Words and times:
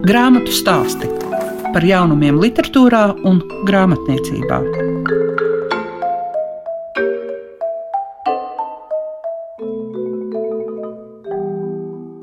Grāmatu 0.00 0.48
stāsti 0.48 1.04
par 1.74 1.84
jaunumiem, 1.84 2.38
literatūrā 2.40 3.02
un 3.28 3.42
grāmatniecībā. 3.68 4.60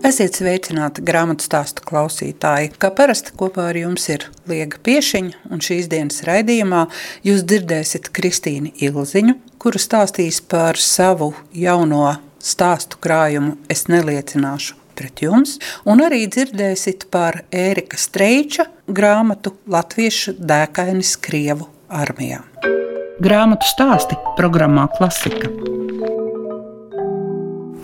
Esiet 0.09 0.39
sveicināti 0.39 1.03
grāmatu 1.05 1.45
stāstu 1.45 1.85
klausītāji. 1.85 2.71
Kā 2.81 2.89
parasti 2.97 3.35
kopā 3.37 3.67
ar 3.69 3.77
jums 3.77 4.09
ir 4.09 4.25
Liega 4.49 4.81
Piešiņa, 4.81 5.43
un 5.53 5.61
šīs 5.61 5.91
dienas 5.93 6.25
raidījumā 6.25 6.87
jūs 7.29 7.45
dzirdēsiet 7.45 8.09
Kristīnu 8.09 8.73
Ilziņu, 8.89 9.37
kuru 9.61 9.77
stāstīs 9.77 10.41
par 10.41 10.81
savu 10.81 11.35
jauno 11.53 12.15
stāstu 12.41 12.97
krājumu 13.05 13.59
Es 13.69 13.85
neliecināšu 13.85 14.86
pret 14.97 15.23
jums, 15.23 15.57
un 15.85 16.01
arī 16.03 16.25
dzirdēsiet 16.31 17.07
par 17.13 17.43
Ērika 17.53 17.99
Streiča 17.99 18.67
grāmatu 18.87 19.55
Latviešu 19.69 20.37
dēkainis 20.39 21.15
Krievu 21.23 21.69
armijā. 21.87 22.43
Grāmatu 23.23 23.65
stāsti 23.69 24.17
programmā 24.37 24.89
Klasika. 24.97 25.49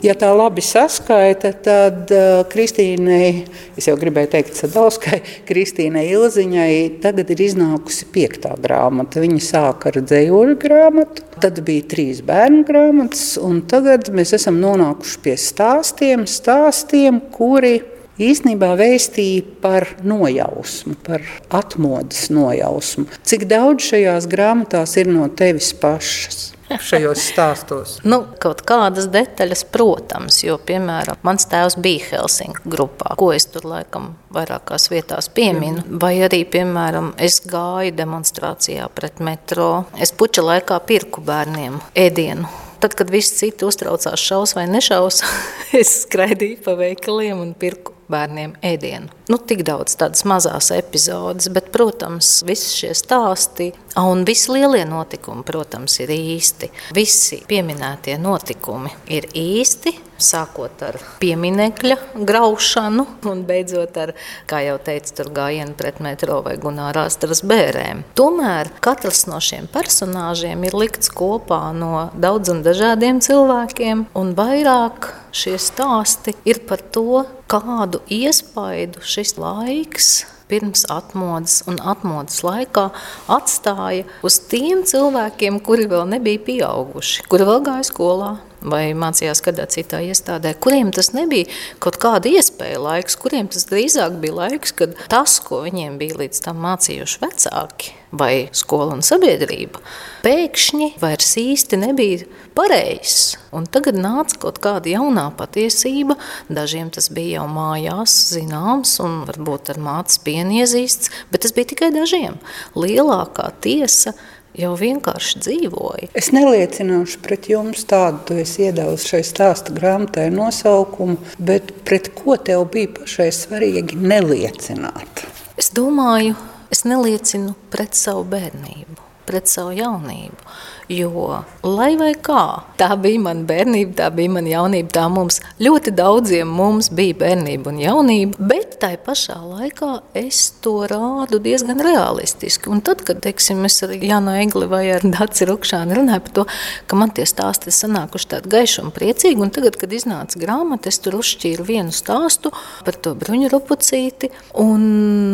Ja 0.03 0.12
tā 0.20 0.34
labi 0.35 0.59
saskaita, 0.59 1.53
tad 1.63 2.09
uh, 2.12 2.41
Kristīnai, 2.52 3.45
es 3.80 3.85
jau 3.88 3.93
gribēju 3.95 4.34
teikt, 4.34 4.57
Sadalskai, 4.59 5.21
Kristīnai 5.48 6.03
Ilziņai 6.12 6.73
tagad 7.03 7.29
ir 7.31 7.43
iznākusi 7.45 8.09
piektā 8.12 8.52
grāmata. 8.59 9.21
Viņa 9.23 9.39
sāka 9.45 9.93
ar 9.93 10.02
dzējoļu 10.03 10.57
grāmatu, 10.59 11.23
tad 11.39 11.62
bija 11.63 11.85
trīs 11.93 12.20
bērnu 12.27 12.66
grāmatas, 12.67 13.38
un 13.39 13.62
tagad 13.71 14.12
mēs 14.12 14.35
esam 14.35 14.59
nonākuši 14.59 15.21
pie 15.23 15.38
stāstiem, 15.39 16.26
stāstiem, 16.27 17.21
kuri 17.31 17.77
īstenībā 18.20 18.73
vēstīja 18.79 19.45
par 19.63 19.88
nojausmu, 20.04 20.98
par 21.07 21.23
atmodas 21.48 22.27
nojausmu. 22.34 23.07
Cik 23.24 23.48
daudz 23.48 23.87
šajās 23.93 24.27
grāmatās 24.27 24.98
ir 24.99 25.07
no 25.15 25.29
tevis 25.31 25.71
pašas? 25.79 26.52
Šajos 26.79 27.21
stāstos? 27.31 27.95
nu, 28.07 28.23
kaut 28.41 28.63
kādas 28.67 29.09
detaļas, 29.13 29.65
protams, 29.73 30.41
jo, 30.45 30.57
piemēram, 30.57 31.19
mans 31.25 31.47
tēvs 31.51 31.77
bija 31.83 32.09
Helsinku 32.11 32.67
grupā, 32.73 33.15
ko 33.19 33.31
es 33.35 33.47
tur 33.51 33.67
laikam 33.69 34.13
vairākās 34.33 34.89
vietās 34.91 35.29
pieminu. 35.34 35.85
Vai 36.01 36.15
arī, 36.25 36.43
piemēram, 36.49 37.13
es 37.21 37.41
gāju 37.47 37.93
demonstrācijā 37.97 38.89
pret 38.95 39.21
metro. 39.23 39.85
Es 39.99 40.13
puča 40.15 40.45
laikā 40.45 40.79
pirku 40.87 41.23
bērniem 41.25 41.79
ēdienu. 41.95 42.49
Tad, 42.84 42.97
kad 42.99 43.11
visi 43.13 43.37
citi 43.37 43.63
uztraucās, 43.63 44.19
šaus 44.19 44.57
vai 44.57 44.65
nešaus, 44.67 45.21
es 45.81 46.01
skraidīju 46.03 46.63
pa 46.65 46.75
veikaliem 46.79 47.39
un 47.39 47.53
pirku 47.55 47.93
bērniem 48.11 48.57
ēdienu. 48.65 49.07
Nu, 49.31 49.37
tik 49.39 49.63
daudz 49.67 49.95
tādas 49.99 50.25
mazas 50.27 50.67
epizodes, 50.75 51.47
bet, 51.53 51.71
protams, 51.71 52.41
visi 52.47 52.73
šie 52.81 52.91
stāsti 52.97 53.71
un 54.02 54.24
visi 54.26 54.52
lielie 54.52 54.86
notikumi, 54.90 55.44
protams, 55.46 55.99
ir 56.04 56.13
īsti. 56.13 56.70
Visi 56.96 57.41
pieminētie 57.48 58.16
notikumi 58.22 58.91
ir 59.13 59.27
īsti, 59.38 59.94
sākot 60.24 60.82
ar 60.88 60.98
pieminiekļa 61.22 61.98
graušanu 62.16 63.05
un 63.30 63.44
beidzot 63.48 63.98
ar, 63.99 64.14
kā 64.50 64.64
jau 64.66 64.78
teicu, 64.84 65.28
gājienu 65.34 65.75
pret 65.78 66.00
metro 66.03 66.40
vai 66.46 66.56
gunārās 66.62 67.19
tras 67.22 67.44
bērēm. 67.46 68.03
Tomēr 68.18 68.72
katrs 68.84 69.25
no 69.30 69.41
šiem 69.44 69.69
personāžiem 69.74 70.66
ir 70.68 70.78
likts 70.78 71.12
kopā 71.14 71.62
no 71.78 72.09
daudziem 72.14 72.64
dažādiem 72.66 73.22
cilvēkiem 73.24 74.08
un 74.18 74.36
vairāk 74.38 75.12
šie 75.36 75.58
stāsti 75.62 76.38
ir 76.47 76.64
par 76.69 76.81
to, 76.94 77.25
kādu 77.52 78.02
iespaidu 78.09 79.03
šis 79.06 79.36
laiks 79.38 80.14
pirms 80.53 80.85
atmodas 80.94 81.62
un 81.69 81.81
atmodas 81.81 82.44
laikā 82.46 82.88
atstāja 83.34 84.06
uz 84.25 84.38
tiem 84.51 84.85
cilvēkiem, 84.85 85.57
kuri 85.66 85.90
vēl 85.90 86.06
nebija 86.14 86.46
pieauguši, 86.46 87.25
kuri 87.31 87.50
vēl 87.50 87.64
gāja 87.66 87.88
skolā, 87.90 88.34
vai 88.63 88.84
mācījās 88.97 89.44
kādā 89.46 89.68
citā 89.72 90.01
iestādē, 90.06 90.53
kuriem 90.63 90.91
tas 90.96 91.13
nebija 91.16 91.50
kaut 91.84 92.00
kāda 92.01 92.31
iespēja 92.31 92.81
laiks, 92.84 93.18
kuriem 93.19 93.50
tas 93.51 93.68
drīzāk 93.69 94.19
bija 94.24 94.40
laiks, 94.44 94.75
kad 94.78 94.96
tas, 95.12 95.40
ko 95.44 95.63
viņiem 95.66 96.00
bija 96.01 96.24
līdz 96.24 96.46
tam 96.47 96.63
mācījuši 96.63 97.22
vecāki 97.23 97.94
vai 98.13 98.47
skola 98.53 98.94
un 98.94 99.02
sabiedrība, 99.06 99.81
pēkšņi 100.23 100.90
vairs 101.02 101.31
īsti 101.41 101.79
nebija 101.81 102.28
pareizs. 102.53 103.40
Un 103.53 103.66
tagad 103.69 103.97
nāca 103.97 104.38
kaut 104.46 104.59
kāda 104.62 104.91
jaunā 104.94 105.25
patiesība. 105.38 106.18
Dažiem 106.53 106.91
tas 106.94 107.09
bija 107.13 107.40
jau 107.41 107.47
mājās 107.50 108.13
zināms 108.35 108.96
un 109.03 109.23
varbūt 109.29 109.73
ar 109.73 109.81
mātes 109.81 110.22
pienu 110.22 110.62
iezīsts, 110.62 111.09
bet 111.34 111.46
tas 111.46 111.56
bija 111.57 111.72
tikai 111.73 111.90
dažiem. 111.96 112.38
Lielākā 112.78 113.50
tiesa 113.66 114.13
jau 114.58 114.74
vienkārši 114.78 115.41
dzīvoja. 115.44 116.09
Es 116.18 116.31
neliecināšu 116.36 117.22
pret 117.25 117.50
jums 117.52 117.86
tādu, 117.90 118.22
tu 118.28 118.38
esi 118.41 118.68
iedavusi 118.68 119.14
šai 119.14 119.22
stāstu 119.28 119.75
grāmatai 119.78 120.30
nosaukumu, 120.34 121.18
bet 121.40 121.74
pret 121.88 122.12
ko 122.18 122.38
tev 122.38 122.68
bija 122.74 122.91
pašai 123.00 123.30
svarīgi 123.34 123.97
neliecināt? 124.00 125.25
Es 125.59 125.72
domāju, 125.75 126.38
es 126.74 126.86
neliecinu 126.88 127.56
pret 127.74 127.97
savu 127.97 128.25
bērnību, 128.30 128.97
pret 129.30 129.50
savu 129.52 129.75
jaunību. 129.78 130.53
Jo, 130.92 131.46
lai 131.64 131.94
vai 131.96 132.12
kā, 132.20 132.60
tā 132.76 132.90
bija 133.00 133.22
mana 133.24 133.46
bērnība, 133.48 133.94
tā 134.02 134.10
bija 134.12 134.34
mana 134.36 134.50
jaunība. 134.52 134.92
Tā 134.92 135.06
mums 135.08 135.38
ļoti 135.64 135.94
daudziem 135.96 136.50
mums 136.52 136.90
bija 136.92 137.16
bērnība 137.22 137.72
un 137.72 137.80
jaunība, 137.80 138.48
bet 138.52 138.76
tai 138.82 138.98
pašā 139.00 139.38
laikā 139.40 139.94
es 140.20 140.42
to 140.64 140.82
rādu 140.92 141.40
diezgan 141.44 141.80
realistiski. 141.84 142.68
Un 142.74 142.84
tad, 142.84 143.06
kad 143.08 143.24
teiksim, 143.24 143.64
es 143.70 143.80
ar 143.86 143.96
Jānu 143.96 144.36
Egli 144.42 144.68
vai 144.68 144.84
ar 144.98 145.08
Dāci 145.08 145.48
Rukšānu 145.48 146.02
runāju 146.02 146.26
par 146.28 146.36
to, 146.36 146.46
ka 146.92 147.00
man 147.00 147.16
tie 147.16 147.30
stāsti 147.32 147.72
ir 147.72 147.80
sanākuši 147.80 148.32
tādi 148.36 148.54
gaiši 148.58 148.84
un 148.84 148.92
priecīgi, 149.00 149.40
un 149.40 149.56
tagad, 149.56 149.80
kad 149.80 149.96
iznāca 149.96 150.44
grāmata, 150.44 150.92
es 150.92 151.00
tur 151.00 151.22
uzšķīru 151.22 151.70
vienu 151.72 151.96
stāstu 151.96 152.52
par 152.84 153.00
to 153.00 153.16
bruņu 153.16 153.56
rupucīti, 153.56 154.34
un 154.60 154.86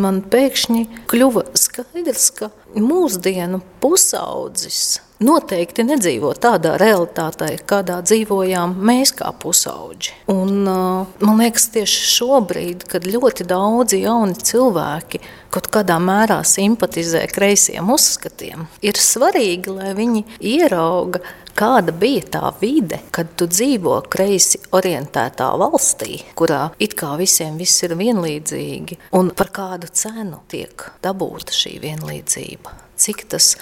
man 0.06 0.22
pēkšņi 0.30 0.88
kļuva 1.10 1.48
skaidrs, 1.58 2.32
ka 2.38 2.54
mūsdienu 2.78 3.64
pusaudzis 3.82 5.00
noteikti 5.24 5.84
nedzīvo 5.86 6.32
tādā 6.40 6.76
realitātē, 6.80 7.52
kādā 7.68 8.00
dzīvojām 8.04 8.76
mēs 8.90 9.12
kā 9.18 9.30
pusauģi. 9.42 10.16
Un, 10.32 10.64
man 10.64 11.42
liekas, 11.42 11.68
tieši 11.74 12.06
šobrīd, 12.14 12.86
kad 12.90 13.08
ļoti 13.08 13.46
daudzi 13.48 14.02
jauni 14.04 14.36
cilvēki 14.36 15.22
kaut 15.50 15.66
kādā 15.74 15.98
mērā 16.02 16.40
simpatizē 16.46 17.24
kreisiem 17.32 17.90
uzskatiem, 17.90 18.68
ir 18.86 18.98
svarīgi, 19.00 19.72
lai 19.74 19.94
viņi 19.98 20.24
ierauga, 20.52 21.22
kāda 21.58 21.92
bija 21.96 22.22
tā 22.36 22.52
vide, 22.60 23.00
kad 23.14 23.34
tu 23.36 23.48
dzīvo 23.50 23.98
kreisi 24.12 24.60
orientētā 24.76 25.50
valstī, 25.60 26.20
kurā 26.38 26.68
it 26.80 26.94
kā 26.98 27.16
visiem 27.20 27.58
viss 27.60 27.82
ir 27.86 27.96
vienlīdzīgi, 27.98 29.00
un 29.18 29.32
par 29.36 29.50
kādu 29.54 29.90
cenu 29.92 30.44
tiek 30.50 30.86
dabūta 31.04 31.56
šī 31.56 31.76
vienlīdzība. 31.82 32.78
Cik 33.00 33.24
tas 33.32 33.54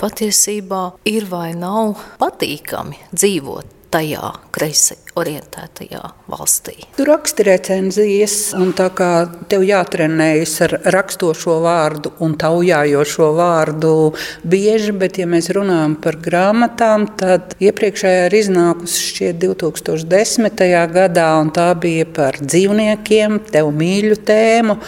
patiesībā 0.00 0.82
ir 1.08 1.28
vai 1.30 1.54
nav 1.58 1.96
patīkami 2.20 3.00
dzīvot 3.14 3.75
tajā 3.92 4.32
kreisi 4.54 4.96
orientētajā 5.16 6.02
valstī. 6.28 6.74
Tu 6.96 7.04
raksti 7.08 7.44
recenzijas, 7.46 8.36
un 8.58 8.72
tā 8.76 8.88
kā 8.96 9.10
tev 9.50 9.64
jātrenējas 9.64 10.54
ar 10.66 10.74
rakstošo 10.94 11.56
vārdu 11.64 12.12
un 12.24 12.34
taujājošo 12.40 13.30
vārdu 13.36 13.92
bieži, 14.44 14.92
bet 14.96 15.20
ja 15.20 15.28
mēs 15.30 15.48
runājam 15.56 15.96
par 16.02 16.18
grāmatām, 16.22 17.06
tad 17.20 17.56
iepriekšējā 17.62 18.26
ir 18.28 18.38
iznākusi 18.40 19.04
šķiet 19.10 19.40
2010. 19.44 20.64
gadā, 20.92 21.28
un 21.40 21.52
tā 21.54 21.70
bija 21.80 22.08
par 22.18 22.40
dzīvniekiem, 22.42 23.40
tev 23.52 23.70
mīļu 23.76 24.20
tēmu. 24.28 24.80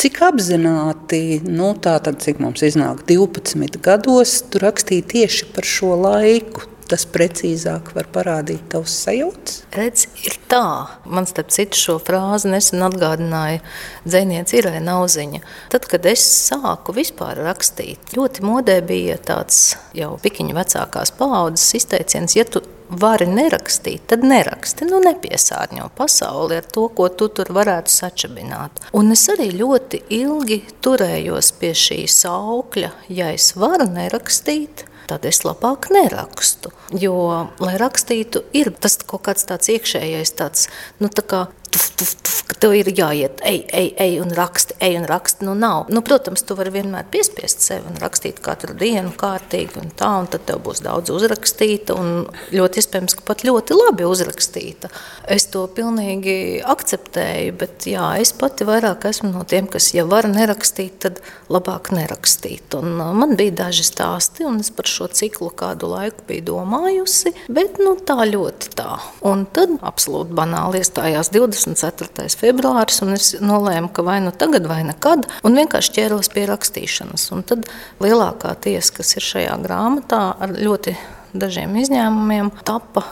Cik 0.00 0.20
apzināti, 0.30 1.40
nu 1.48 1.72
tā 1.80 1.96
tad, 2.04 2.20
cik 2.24 2.40
mums 2.40 2.64
iznāk 2.64 3.04
12 3.08 3.80
gados, 3.84 4.36
tu 4.52 4.60
rakstīji 4.62 5.08
tieši 5.14 5.50
par 5.54 5.68
šo 5.68 5.96
laiku, 6.00 6.68
tas 6.90 7.06
precīzāk 7.08 7.92
var 7.96 8.08
parādīt 8.12 8.66
tavs 8.72 8.96
sajūtas? 9.04 9.60
Redz, 9.76 10.06
ir 10.26 10.36
tā. 10.50 10.64
Man 11.06 11.28
starp 11.30 11.52
citu 11.54 11.78
šo 11.78 11.96
frāzi 12.02 12.50
nesen 12.50 12.82
atgādināja 12.86 13.62
dzēniece 14.04 14.58
Irēna 14.60 14.98
Auziņa. 15.00 15.44
Tad, 15.72 15.86
kad 15.90 16.08
es 16.10 16.24
sāku 16.50 16.94
vispār 16.96 17.38
rakstīt, 17.46 18.12
ļoti 18.16 18.44
modē 18.46 18.80
bija 18.86 19.20
tāds 19.22 19.76
jau 19.96 20.16
pikiņu 20.22 20.58
vecākās 20.58 21.14
paaudzes 21.18 21.78
izteiciens, 21.80 22.36
ja 22.38 22.46
tu 22.48 22.64
vari 22.90 23.26
nerakstīt, 23.30 24.02
tad 24.10 24.24
neraksti. 24.26 24.88
Nu, 24.90 24.98
nepiesārņo 25.04 25.88
pasauli 25.96 26.58
ar 26.60 26.66
to, 26.66 26.88
ko 26.94 27.08
tu 27.14 27.30
tur 27.30 27.52
varētu 27.54 27.92
sačabināt. 27.94 28.82
Un 28.96 29.14
es 29.14 29.26
arī 29.32 29.50
ļoti 29.54 30.02
ilgi 30.20 30.62
turējos 30.82 31.52
pie 31.60 31.72
šī 31.78 32.02
saukļa, 32.10 32.92
ja 33.14 33.30
es 33.36 33.52
varu 33.58 33.86
nerakstīt, 33.94 34.86
tad 35.10 35.26
es 35.26 35.42
labāk 35.46 35.90
nerakstu. 35.94 36.72
Jo, 36.94 37.14
lai 37.62 37.74
rakstītu, 37.80 38.44
ir 38.56 38.72
tas 38.78 38.98
kaut 39.02 39.26
kāds 39.26 39.46
tāds 39.48 39.70
iekšējais, 39.72 40.34
tāds, 40.38 40.68
nu, 41.02 41.10
tā 41.10 41.26
kā 41.26 41.46
tuf, 41.70 41.90
tuf, 41.96 42.14
tuf, 42.22 42.40
ka 42.50 42.56
tev 42.62 42.74
ir 42.74 42.90
jāiet, 42.94 43.40
ej, 43.46 43.60
ej, 43.76 43.88
ej 44.02 44.18
un 44.22 44.32
raksti, 44.34 44.76
ej 44.82 44.98
un 45.00 45.06
raksti. 45.08 45.46
Nu, 45.46 45.54
nav. 45.58 45.88
Nu, 45.94 46.02
protams, 46.06 46.42
tu 46.46 46.56
vari 46.58 46.72
vienmēr 46.74 47.06
piespiest 47.12 47.62
sevi 47.64 47.90
un 47.90 47.98
rakstīt 48.02 48.40
katru 48.44 48.74
dienu 48.78 49.12
kārtīgi, 49.18 49.78
un 49.80 49.92
tā, 49.96 50.10
un 50.22 50.28
tad 50.30 50.46
tev 50.48 50.62
būs 50.66 50.82
daudz 50.84 51.12
uzrakstīta, 51.14 51.96
un 51.98 52.26
ļoti 52.54 52.82
iespējams, 52.82 53.16
ka 53.18 53.26
pat 53.30 53.44
ļoti 53.46 53.76
labi 53.78 54.08
uzrakstīta. 54.08 54.90
Es 55.30 55.46
to 55.52 55.66
pilnīgi 55.74 56.36
akceptēju, 56.66 57.54
bet 57.60 57.86
jā, 57.90 58.08
es 58.22 58.34
pati 58.36 58.66
vairāk 58.68 59.06
esmu 59.10 59.32
no 59.34 59.44
tiem, 59.48 59.70
kas, 59.70 59.92
ja 59.94 60.06
var 60.08 60.28
nerakstīt, 60.30 60.98
tad 61.06 61.22
labāk 61.52 61.92
nerakstīt. 61.94 62.74
Un 62.78 62.98
uh, 62.98 63.12
man 63.16 63.36
bija 63.38 63.56
daži 63.64 63.86
stāsti, 63.86 64.46
un 64.48 64.60
es 64.64 64.72
par 64.74 64.90
šo 64.90 65.10
ciklu 65.14 65.52
kādu 65.54 65.92
laiku 65.92 66.26
biju 66.28 66.48
domājusi, 66.50 67.34
bet 67.52 67.78
nu, 67.82 67.94
tā 68.06 68.18
ļoti 68.26 68.74
tā. 68.78 68.98
Un 69.26 69.46
tad 69.54 69.76
absolūti 69.86 70.34
banāli 70.36 70.82
iestājās 70.82 71.30
24. 71.68 72.28
februāris, 72.40 73.00
un 73.04 73.14
es 73.16 73.32
nolēmu, 73.42 73.92
ka 73.94 74.04
vai 74.06 74.18
nu 74.24 74.32
tagad, 74.32 74.68
vai 74.70 74.80
nekad, 74.88 75.28
un 75.46 75.58
vienkārši 75.58 75.96
ķēros 75.98 76.32
pie 76.34 76.46
rakstīšanas. 76.50 77.28
Un 77.36 77.44
tad 77.46 77.68
lielākā 78.02 78.54
tiesa, 78.64 78.96
kas 79.00 79.16
ir 79.16 79.26
šajā 79.26 79.56
grāmatā, 79.64 80.22
ar 80.40 80.54
ļoti 80.56 80.96
dažiem 81.36 81.76
izņēmumiem, 81.82 82.52
tapa 82.66 83.04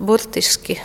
burtiski 0.00 0.78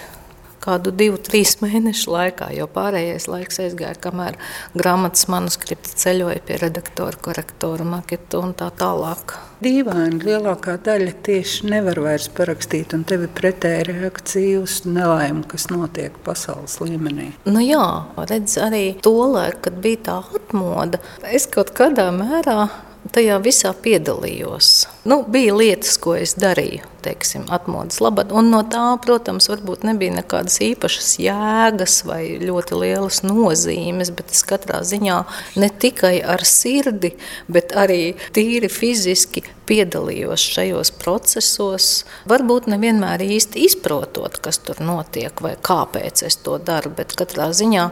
kādu 0.65 0.93
divu, 0.95 1.19
trīs 1.21 1.55
mēnešu 1.63 2.13
laikā, 2.13 2.51
jo 2.57 2.67
pārējais 2.71 3.29
laiks 3.31 3.61
aizgāja, 3.63 3.95
kamēr 4.07 4.39
grāmatas 4.77 5.29
manuskripts 5.31 5.95
ceļoja 6.01 6.41
pie 6.45 6.59
redaktora, 6.61 7.19
korektora, 7.27 7.87
maketu 7.95 8.41
un 8.43 8.55
tā 8.57 8.71
tālāk. 8.79 9.37
Dīvaini 9.63 10.19
lielākā 10.19 10.75
daļa 10.83 11.13
tieši 11.25 11.69
nevar 11.71 12.01
vairs 12.03 12.27
parakstīt, 12.35 12.91
un 12.97 13.05
tev 13.07 13.23
ir 13.25 13.31
pretēja 13.37 13.85
reakcija 13.87 14.59
uz 14.61 14.81
nelaimi, 14.87 15.45
kas 15.49 15.69
notiek 15.71 16.17
pasaules 16.25 16.75
līmenī. 16.83 17.31
Nu 17.47 17.63
jā, 17.63 17.85
redz 18.29 18.57
arī 18.61 18.83
to 19.05 19.15
laiku, 19.31 19.63
kad 19.69 19.79
bija 19.85 20.01
tā 20.09 20.17
atmoda. 20.41 20.99
Es 21.31 21.47
kaut 21.51 21.71
kādā 21.77 22.09
mērā 22.15 22.67
tajā 23.15 23.39
visā 23.45 23.71
piedalījos. 23.85 24.94
Nu, 25.05 25.23
bija 25.27 25.53
lietas, 25.53 25.99
ko 26.01 26.15
es 26.17 26.31
darīju, 26.41 26.87
teiksim, 27.05 27.43
atmodas 27.53 27.99
labad. 28.01 28.31
Un 28.33 28.47
no 28.49 28.63
tā, 28.65 28.87
protams, 29.03 29.45
varbūt 29.51 29.83
nebija 29.85 30.15
nekādas 30.15 30.55
īpašas 30.65 31.09
jēgas 31.21 31.99
vai 32.09 32.23
ļoti 32.41 32.79
lielas 32.81 33.19
nozīmes, 33.21 34.09
bet 34.17 34.33
es 34.33 34.41
katrā 34.49 34.79
ziņā 34.81 35.19
ne 35.61 35.69
tikai 35.69 36.15
ar 36.25 36.41
sirdi, 36.49 37.13
bet 37.45 37.75
arī 37.77 38.15
tīri 38.33 38.71
fiziski 38.73 39.45
piedalījos 39.69 40.41
šajos 40.55 40.95
procesos. 40.97 41.91
Varbūt 42.25 42.71
nevienmēr 42.73 43.21
īsti 43.27 43.61
izprotot, 43.69 44.41
kas 44.41 44.57
tur 44.65 44.81
notiek 44.81 45.37
vai 45.45 45.53
kāpēc 45.61 46.25
es 46.25 46.41
to 46.41 46.57
daru, 46.57 46.89
bet 46.97 47.13
katrā 47.13 47.51
ziņā 47.53 47.91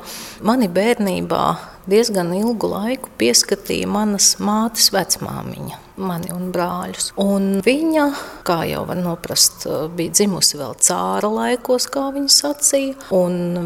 mani 0.50 0.66
bērnībā 0.66 1.46
diezgan 1.86 2.34
ilgu 2.42 2.74
laiku 2.74 3.14
pieskatīja 3.22 3.94
manas 4.02 4.34
mātes 4.42 4.90
vecmāmiņa 4.98 5.84
mani 5.98 6.32
un 6.34 6.50
brāļus. 6.54 7.12
Un 7.22 7.60
viņa, 7.66 8.06
kā 8.48 8.62
jau 8.70 8.84
var 8.88 9.00
noprast, 9.00 9.66
bija 9.98 10.14
dzimusi 10.14 10.58
vēl 10.60 10.76
cāra 10.82 11.30
laikos, 11.30 11.88
kā 11.94 12.08
viņa 12.16 12.34
sacīja. 12.34 12.96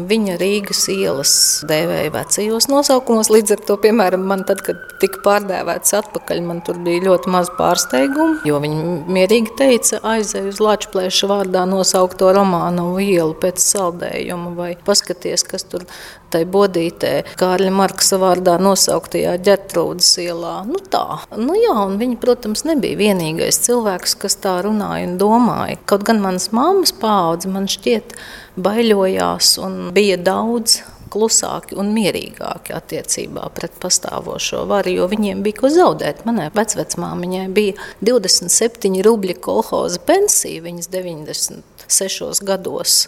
Viņa 0.08 0.36
Rīgas 0.40 0.84
ielas 0.92 1.32
dēvēja 1.68 2.12
vecajos 2.14 2.68
nosaukumos. 2.72 3.32
Līdz 3.32 3.56
ar 3.56 3.64
to, 3.70 3.78
piemēram, 3.84 4.26
man 4.28 4.44
tad, 4.48 4.62
kad 4.66 4.80
tika 5.02 5.22
pārdēvēts 5.24 5.94
atpakaļ, 6.00 6.42
man 6.44 6.62
tur 6.66 6.80
bija 6.84 7.06
ļoti 7.08 7.32
maz 7.32 7.50
pārsteigumu. 7.58 8.42
Jo 8.48 8.60
viņa 8.62 8.98
mierīgi 9.08 9.56
teica, 9.58 10.02
aizej 10.14 10.50
uz 10.52 10.62
Latvijas 10.62 11.22
vārdā 11.28 11.64
nosaukto 11.68 12.32
romānu 12.36 12.90
ielu 13.02 13.34
pēc 13.40 13.62
saldējuma, 13.62 14.54
vai 14.58 14.72
paskaties, 14.84 15.46
kas 15.48 15.66
tur 15.68 15.86
tai 16.32 16.44
bodītē, 16.48 17.12
Kārļa 17.40 17.70
Marksa 17.74 18.18
vārdā 18.20 18.58
nosauktajā 18.62 19.36
ģertrūdas 19.46 20.10
ielā. 20.24 20.54
Nu 20.68 20.82
tā, 20.92 21.20
nu 21.38 21.56
jā, 21.58 21.74
un 21.86 21.96
viņa 22.00 22.20
protams, 22.22 22.64
nebija 22.68 22.98
vienīgais 23.00 23.62
cilvēks, 23.66 24.18
kas 24.22 24.38
tā 24.42 24.58
runāja 24.66 25.08
un 25.08 25.16
domāja. 25.20 25.80
Kaut 25.88 26.06
gan 26.08 26.22
manas 26.24 26.50
mammas 26.56 26.94
paudze 26.96 27.50
man 27.52 27.70
šķiet 27.70 28.16
baiļojās 28.58 29.56
un 29.64 29.82
bija 29.96 30.18
daudz 30.20 30.80
klusāki 31.12 31.76
un 31.78 31.92
mierīgāki 31.96 32.74
attiecībā 32.76 33.48
pret 33.56 33.76
pastāvošo 33.82 34.64
varu, 34.70 34.92
jo 35.00 35.08
viņiem 35.10 35.42
bija 35.46 35.62
ko 35.62 35.72
zaudēt. 35.72 36.24
Manai 36.28 36.50
vecmāmiņai 36.52 37.46
bija 37.54 37.88
27 38.04 39.00
rubļu 39.06 39.38
kolhoza 39.44 40.02
pensija 40.04 40.64
viņas 40.66 40.92
96 40.92 42.44
gados. 42.46 43.00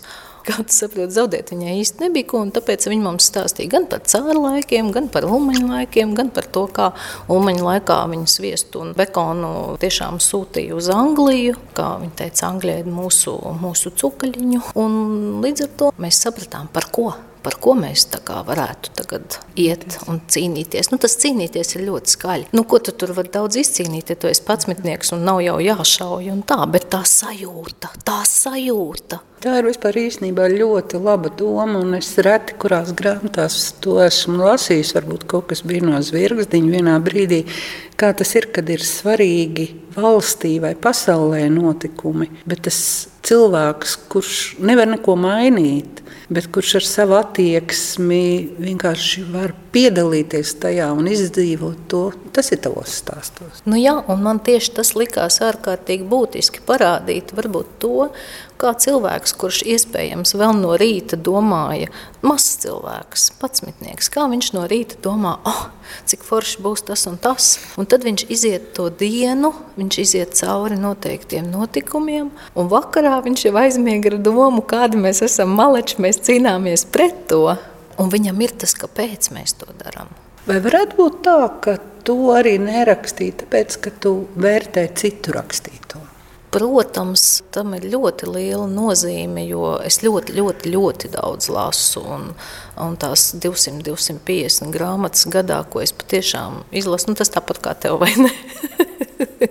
Kā 0.46 0.56
tu 0.64 0.72
saproti, 0.72 1.12
zaudēt 1.12 1.52
viņai 1.52 1.76
īsti 1.82 2.06
nebija 2.06 2.28
ko, 2.30 2.42
tāpēc 2.56 2.86
viņa 2.88 3.04
mums 3.04 3.28
stāstīja 3.28 3.74
gan 3.74 3.86
par 3.90 4.02
cāru 4.08 4.44
laikiem, 4.46 4.90
gan 4.94 5.10
par 5.12 5.26
ulmaņu 5.28 5.68
laikiem, 5.68 6.14
gan 6.16 6.32
par 6.34 6.48
to, 6.48 6.64
kā 6.72 6.90
ulmaņu 7.32 7.66
laikā 7.66 7.98
viņa 8.12 8.28
sviestu 8.30 8.84
un 8.84 8.94
bekonu 8.96 9.76
tiešām 9.82 10.20
sūtīja 10.24 10.76
uz 10.78 10.88
Angliju, 10.94 11.58
kā 11.76 11.92
viņa 12.02 12.16
teica, 12.22 12.48
Anglijai 12.50 12.86
mūsu, 12.88 13.36
mūsu 13.60 13.92
cukaļiņu, 14.00 14.62
un 14.80 15.02
līdz 15.44 15.66
ar 15.66 15.74
to 15.82 15.90
mēs 16.00 16.22
sapratām, 16.24 16.72
par 16.72 16.88
ko 16.94 17.12
par 17.44 17.56
ko 17.62 17.74
mēs 17.78 18.06
varētu 18.10 18.92
tagad 18.98 19.38
iet 19.58 19.98
un 20.08 20.20
cīnīties. 20.30 20.90
Nu, 20.92 20.98
tas 21.02 21.16
cīnīties 21.20 21.76
ir 21.76 21.86
ļoti 21.88 22.14
skaļi. 22.14 22.50
Nu, 22.56 22.64
ko 22.68 22.80
tu 22.82 22.92
tur 22.92 23.14
vari 23.16 23.32
daudz 23.32 23.58
izcīnīt, 23.60 24.12
ja 24.12 24.18
tu 24.20 24.30
esi 24.30 24.44
patsmitnieks 24.46 25.14
un 25.16 25.24
nav 25.26 25.42
jau 25.44 25.58
jāšauj 25.64 26.30
un 26.32 26.44
tā, 26.46 26.60
bet 26.70 26.90
tā 26.92 27.02
sajūta, 27.08 27.94
tā 28.06 28.22
sajūta. 28.28 29.20
Tā 29.40 29.54
ir 29.56 29.70
vispār 29.70 29.96
īstenībā 29.96 30.50
ļoti 30.52 30.98
laba 31.00 31.30
doma, 31.32 31.78
un 31.80 31.96
es 31.96 32.10
reti 32.20 32.52
kurās 32.60 32.90
grāmatās 32.92 33.70
to 33.80 33.94
esmu 34.04 34.42
lasījis. 34.42 34.92
Varbūt 34.98 35.24
kaut 35.32 35.46
kas 35.48 35.62
bija 35.64 35.86
no 35.88 36.00
zvirgzdiņa 36.04 36.74
vienā 36.74 36.98
brīdī, 37.00 37.46
kā 37.96 38.12
tas 38.16 38.34
ir, 38.36 38.50
kad 38.52 38.68
ir 38.68 38.84
svarīgi 38.84 39.70
valstī 39.96 40.58
vai 40.60 40.74
pasaulē 40.76 41.46
notikumi, 41.54 42.28
bet 42.44 42.66
tas 42.68 42.82
cilvēks, 43.24 43.96
kurš 44.12 44.36
nevar 44.60 44.92
neko 44.92 45.16
mainīt, 45.16 46.04
bet 46.30 46.46
kurš 46.54 46.76
ar 46.78 46.86
savu 46.86 47.16
attieksmi 47.18 48.24
vienkārši 48.62 49.24
var 49.32 49.54
piedalīties 49.74 50.54
tajā 50.62 50.86
un 50.94 51.10
izdzīvot 51.10 51.88
to, 51.90 52.02
tas 52.34 52.52
ir 52.54 52.62
tavs 52.62 53.00
stāstos. 53.02 53.64
Nu 53.66 53.78
jā, 53.80 53.96
un 54.10 54.22
man 54.22 54.38
tieši 54.46 54.76
tas 54.78 54.94
likās 54.98 55.40
ārkārtīgi 55.44 56.06
būtiski 56.10 56.62
parādīt 56.66 57.34
varbūt 57.36 57.74
to, 57.82 58.10
kā 58.60 58.72
cilvēks, 58.76 59.32
kurš 59.40 59.62
iespējams 59.74 60.34
vēl 60.36 60.54
no 60.60 60.74
rīta 60.80 61.16
domāja, 61.16 61.88
mazs 62.24 62.58
cilvēks, 62.62 63.30
patsmitnieks, 63.40 64.10
kā 64.12 64.26
viņš 64.30 64.52
no 64.56 64.66
rīta 64.70 64.98
domā, 65.04 65.36
oh, 65.48 65.62
cik 66.10 66.24
forši 66.26 66.62
būs 66.64 66.84
tas 66.90 67.06
un 67.10 67.16
tas. 67.22 67.54
Un 67.80 67.88
tad 67.90 68.04
viņš 68.06 68.26
iziet 68.32 68.70
to 68.76 68.90
dienu, 68.92 69.52
viņš 69.80 70.00
iziet 70.04 70.36
cauri 70.38 70.78
noteiktiem 70.80 71.48
notikumiem, 71.50 72.30
un 72.54 72.70
vakarā 72.72 73.18
viņš 73.24 73.46
jau 73.48 73.54
aizmiega 73.62 74.14
ar 74.14 74.20
domu, 74.20 74.62
kādi 74.62 75.00
mēs 75.00 75.24
esam 75.26 75.56
maleči, 75.56 76.00
mēs 76.02 76.22
cīnāmies 76.28 76.86
pret 76.92 77.26
to. 77.32 77.56
Un 78.00 78.08
viņam 78.08 78.38
ir 78.40 78.54
tas, 78.56 78.72
kāpēc 78.76 79.28
mēs 79.34 79.58
to 79.60 79.68
darām. 79.76 80.08
Vai 80.48 80.56
varētu 80.64 80.96
būt 80.96 81.18
tā, 81.26 81.40
ka 81.60 81.76
tu 82.06 82.16
arī 82.32 82.56
nerakstīji, 82.62 83.42
tāpēc 83.42 83.76
ka 83.84 83.92
tu 84.02 84.14
vērtē 84.40 84.86
citu 84.96 85.36
rakstīto? 85.36 86.00
Protams, 86.50 87.44
tam 87.54 87.76
ir 87.76 87.84
ļoti 87.92 88.26
liela 88.26 88.66
nozīme, 88.66 89.44
jo 89.46 89.76
es 89.86 90.00
ļoti, 90.02 90.34
ļoti, 90.34 90.72
ļoti 90.74 91.10
daudz 91.12 91.46
lasu. 91.52 92.02
Un, 92.02 92.26
un 92.82 92.96
tās 92.98 93.28
200, 93.38 93.84
250 93.86 94.74
grāmatas 94.74 95.28
gadā, 95.30 95.60
ko 95.70 95.84
es 95.84 95.94
patiešām 95.94 96.64
izlasu, 96.74 97.12
nu, 97.12 97.18
tas 97.20 97.30
tāpat 97.30 97.62
kā 97.62 97.76
tev 97.78 98.00
vai 98.02 98.10
ne. 98.18 98.34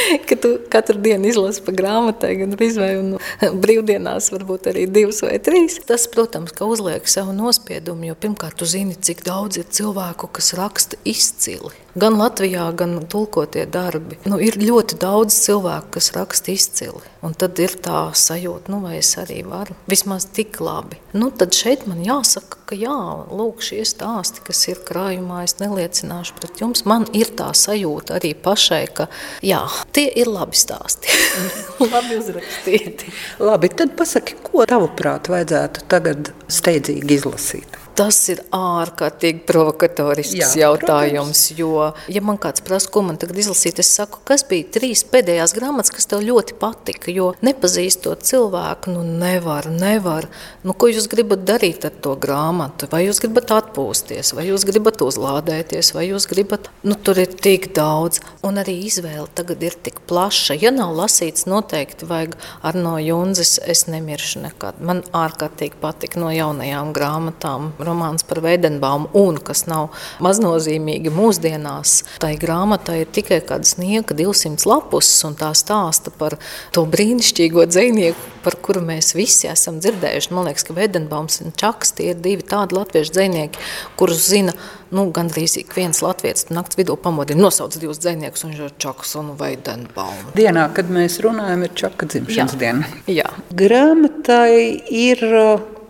ka 0.28 0.36
tu 0.40 0.54
katru 0.72 1.00
dienu 1.02 1.30
izlasi 1.30 1.62
pa 1.66 1.74
grāmatai, 1.76 2.32
gan 2.40 2.56
arī 2.56 2.70
brīvdienās, 3.64 4.30
varbūt 4.34 4.70
arī 4.72 4.86
divas 4.90 5.22
vai 5.26 5.36
trīs. 5.42 5.80
Tas, 5.88 6.06
protams, 6.12 6.54
ka 6.56 6.68
uzliek 6.70 7.08
savu 7.10 7.34
nospiedumu, 7.36 8.10
jo 8.10 8.18
pirmkārt, 8.20 8.58
tu 8.60 8.68
zini, 8.68 8.96
cik 8.96 9.24
daudz 9.26 9.60
ir 9.60 9.70
cilvēku, 9.70 10.30
kas 10.36 10.54
raksta 10.58 11.00
izcili. 11.08 11.72
Gan 11.98 12.20
Latvijā, 12.20 12.68
gan 12.78 13.00
tulkotie 13.10 13.64
darbi. 13.66 14.20
Nu, 14.28 14.38
ir 14.38 14.60
ļoti 14.60 14.94
daudz 15.02 15.34
cilvēku, 15.42 15.96
kas 15.96 16.12
raksta 16.14 16.52
izcili. 16.54 17.02
Un 17.26 17.34
tad 17.34 17.58
ir 17.60 17.74
tā 17.82 18.04
sajūta, 18.16 18.70
nu, 18.70 18.78
vai 18.84 19.00
es 19.00 19.10
arī 19.18 19.42
varu 19.44 19.74
vismaz 19.90 20.28
tik 20.30 20.60
labi. 20.62 21.00
Nu, 21.12 21.32
tad 21.34 21.52
šeit 21.56 21.88
man 21.90 22.04
jāsaka, 22.06 22.60
ka 22.70 22.78
jā, 22.78 22.94
lūk, 23.34 23.64
šie 23.66 23.82
stāsti, 23.88 24.44
kas 24.46 24.62
ir 24.70 24.80
krājumā, 24.86 25.42
es 25.44 25.58
neliecināšu 25.58 26.38
pret 26.38 26.62
jums. 26.62 26.84
Man 26.88 27.08
ir 27.16 27.32
tā 27.36 27.50
sajūta 27.58 28.20
arī 28.20 28.32
pašai, 28.38 28.84
ka 28.94 29.08
jā, 29.44 29.64
tie 30.00 30.08
ir 30.22 30.30
labi 30.32 30.56
stāsti. 30.56 31.12
labi 31.92 32.16
uzrakstīti. 32.20 33.12
Labi, 33.44 33.72
tad 33.76 33.92
pasaki, 33.98 34.38
ko 34.46 34.64
tavuprāt 34.68 35.28
vajadzētu 35.32 35.86
tagad 35.92 36.32
steidzīgi 36.48 37.20
izlasīt? 37.20 37.79
Tas 37.98 38.16
ir 38.32 38.40
ārkārtīgi 38.54 39.42
provokatorisks 39.48 40.36
Jā, 40.38 40.48
jautājums. 40.62 41.40
Protams. 41.40 41.58
Jo, 41.58 41.90
ja 42.12 42.22
man 42.24 42.38
kāds 42.40 42.62
prasa, 42.64 42.88
ko 42.92 43.02
man 43.04 43.18
tagad 43.20 43.40
izlasīt, 43.42 43.80
es 43.82 43.90
saku, 43.96 44.20
kas 44.26 44.44
bija 44.48 44.68
trīs 44.76 45.02
pēdējās 45.10 45.54
grāmatas, 45.56 45.92
kas 45.94 46.08
tev 46.10 46.22
ļoti 46.24 46.56
patika. 46.60 47.10
Jo 47.12 47.32
nepazīstot 47.44 48.24
cilvēku, 48.26 48.94
nu 48.94 49.02
nevar, 49.04 49.68
nevar. 49.72 50.28
Nu, 50.64 50.74
ko 50.74 50.90
jūs 50.92 51.08
gribat 51.10 51.42
darīt 51.48 51.84
ar 51.88 51.96
to 52.04 52.14
grāmatu? 52.20 52.88
Vai 52.92 53.02
jūs 53.06 53.20
gribat 53.24 53.52
atpūsties, 53.58 54.32
vai 54.38 54.46
jūs 54.48 54.64
gribat 54.68 55.02
uzlādēties, 55.04 55.92
vai 55.96 56.06
jūs 56.08 56.28
gribat. 56.30 56.70
Nu, 56.86 56.96
tur 56.96 57.20
ir 57.20 57.34
tik 57.34 57.70
daudz, 57.76 58.22
un 58.46 58.62
arī 58.62 58.78
izvēle 58.86 59.26
tagad 59.36 59.62
ir 59.66 59.76
tik 59.82 60.00
plaša. 60.10 60.56
Ja 60.62 60.72
nav 60.74 60.94
lasīts, 60.96 61.48
noteikti 61.50 62.08
vajag 62.08 62.38
ar 62.66 62.78
no 62.78 62.96
Junzes, 63.02 63.58
es 63.60 63.86
nemiršu 63.90 64.44
nekad. 64.46 64.80
Man 64.80 65.02
ārkārtīgi 65.16 65.80
patika 65.82 66.20
no 66.22 66.30
jaunajām 66.32 66.94
grāmatām 66.96 67.72
romāns 67.86 68.26
par 68.26 68.42
Veidenbaumu, 68.44 69.10
un 69.18 69.38
kas 69.44 69.64
nav 69.70 69.90
maznozīmīgi 70.24 71.12
mūsdienās. 71.14 71.96
Tai 72.22 72.32
grāmatai 72.40 73.00
ir 73.04 73.12
tikai 73.14 73.40
kādas 73.46 73.76
nieka 73.80 74.16
200 74.18 74.68
lapus, 74.70 75.12
un 75.28 75.38
tā 75.38 75.52
stāsta 75.58 76.12
par 76.14 76.38
to 76.74 76.84
brīnišķīgo 76.90 77.66
dzinieku, 77.70 78.28
par 78.44 78.56
kuru 78.64 78.82
mēs 78.84 79.14
visi 79.16 79.48
esam 79.50 79.80
dzirdējuši. 79.84 80.34
Man 80.34 80.48
liekas, 80.48 80.66
ka 80.68 80.76
Veidenbaums 80.76 81.40
un 81.44 81.56
Čaks 81.60 81.96
tie 81.98 82.12
ir 82.14 82.20
divi 82.22 82.46
tādi 82.46 82.76
latviešu 82.78 83.16
dzinieki, 83.16 83.64
kurus 84.00 84.28
zina 84.30 84.56
nu, 84.94 85.06
gandrīz 85.14 85.56
ik 85.60 85.74
viens 85.76 86.02
latviečs 86.02 86.48
naktas 86.50 86.78
vidū 86.80 86.96
pamodina, 87.00 87.44
nosauc 87.46 87.76
divus 87.80 88.00
dziniekus, 88.02 88.44
un 88.44 88.54
viņš 88.54 88.62
ir 88.66 88.76
Čakas 88.82 89.14
un 89.20 89.34
Veidenbaumu. 89.38 90.34
Dienā, 90.36 90.66
kad 90.74 90.90
mēs 90.92 91.20
runājam, 91.24 91.66
ir 91.66 91.76
Čaka 91.78 92.08
dzimšanas 92.10 92.56
Jā. 92.56 92.60
diena. 92.62 92.90
Jā. 93.10 93.28
Grāmatai 93.56 94.80
ir 94.90 95.22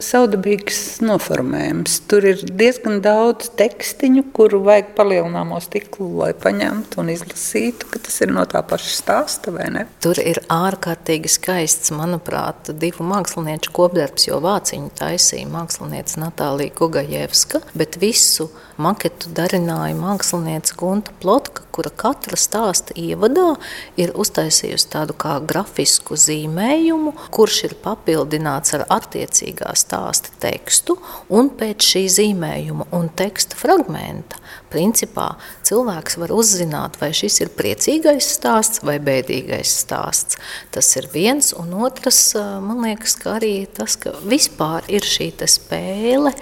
saudabīgs 0.04 1.00
noformējums. 1.04 2.00
Tur 2.11 2.26
ir 2.33 2.42
diezgan 2.45 3.00
daudz 3.04 3.50
tekstiņu, 3.59 4.25
kuru 4.37 4.62
vajag 4.66 4.95
palielināmo 4.97 5.61
stiklu, 5.62 6.09
lai 6.23 6.33
paņemtu 6.37 7.02
un 7.02 7.12
izlasītu, 7.14 7.90
ka 7.92 8.02
tas 8.07 8.21
ir 8.25 8.35
no 8.35 8.45
tā 8.50 8.62
paša 8.66 8.95
stāsta, 8.97 9.54
vai 9.54 9.69
ne? 9.75 9.87
Tur 10.04 10.21
ir 10.23 10.42
ārkārtīgi 10.52 11.30
skaists, 11.30 11.92
manuprāt, 11.97 12.73
divu 12.80 13.07
mākslinieku 13.11 13.75
kopdarbs, 13.76 14.28
jo 14.30 14.40
vāciņu 14.45 14.92
taisīja 15.00 15.50
mākslinieca 15.52 16.25
Natālija 16.25 16.76
Kugajevska, 16.80 17.64
bet 17.76 18.00
visu 18.00 18.50
maketu 18.81 19.31
darināja 19.37 19.97
mākslinieca 19.99 20.77
Gunta 20.81 21.15
Plotka, 21.21 21.67
kura 21.75 21.93
katra 22.03 22.39
stāsta 22.41 22.97
ievadā 22.99 23.55
ir 24.01 24.15
uztaisījusi 24.19 24.91
tādu 24.93 25.17
kā 25.21 25.37
grafisku 25.45 26.19
zīmējumu, 26.19 27.15
kurš 27.35 27.61
ir 27.69 27.77
papildināts 27.85 28.75
ar 28.79 28.87
attiecīgā 28.91 29.75
stāsta 29.79 30.35
tekstu, 30.43 30.99
un 31.29 31.53
pēc 31.61 31.87
šī 31.93 32.05
zīmējuma 32.17 32.91
un 32.97 33.11
teksta 33.21 33.59
fragmenta 33.61 34.41
principā 34.71 35.35
cilvēks 35.67 36.19
var 36.21 36.33
uzzināt, 36.35 36.99
vai 37.01 37.11
šis 37.17 37.41
ir 37.45 37.53
priecīgais 37.59 38.29
stāsts 38.37 38.85
vai 38.87 38.99
bēdīgais 39.03 39.75
stāsts. 39.85 40.39
Tas 40.75 40.91
ir 41.01 41.11
viens, 41.13 41.53
un 41.59 41.75
otrs, 41.87 42.23
man 42.65 42.85
liekas, 42.87 43.17
ka 43.21 43.37
arī 43.39 43.55
tas, 43.75 43.99
ka 44.01 44.15
vispār 44.25 44.87
ir 44.91 45.07
šī 45.07 45.33
spēle, 45.51 46.33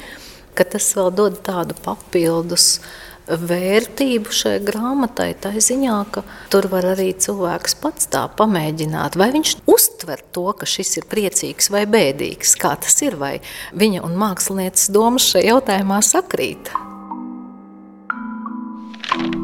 ka 0.58 0.66
tas 0.74 0.88
vēl 0.98 1.12
dod 1.14 1.38
tādu 1.46 1.76
papildus 1.84 2.78
vērtību 3.28 4.32
šai 4.32 4.54
grāmatai, 4.64 5.34
tā 5.36 5.52
ziņā, 5.60 5.96
ka 6.12 6.22
tur 6.52 6.68
var 6.72 6.86
arī 6.94 7.10
cilvēks 7.12 7.76
pats 7.82 8.08
tā 8.12 8.24
pamēģināt, 8.38 9.18
vai 9.20 9.30
viņš 9.34 9.54
uztver 9.68 10.22
to, 10.32 10.46
ka 10.56 10.68
šis 10.68 10.96
ir 11.02 11.08
priecīgs 11.10 11.68
vai 11.74 11.84
bēdīgs, 11.90 12.56
kā 12.60 12.74
tas 12.80 12.96
ir, 13.04 13.18
vai 13.20 13.38
viņa 13.76 14.04
un 14.08 14.16
mākslinieces 14.20 14.88
domas 14.94 15.28
šajā 15.28 15.52
jautājumā 15.52 16.00
sakrīt. 16.04 16.72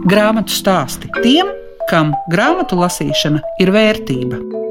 Grāmatu 0.09 0.53
stāsti 0.53 1.09
tiem, 1.21 1.53
kam 1.91 2.13
grāmatu 2.33 2.79
lasīšana 2.81 3.41
ir 3.61 3.73
vērtība. 3.75 4.64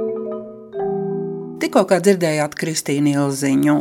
Tikko 1.73 1.97
dzirdējāt 2.05 2.53
Kristīnu 2.53 3.15
Ilziņu, 3.15 3.73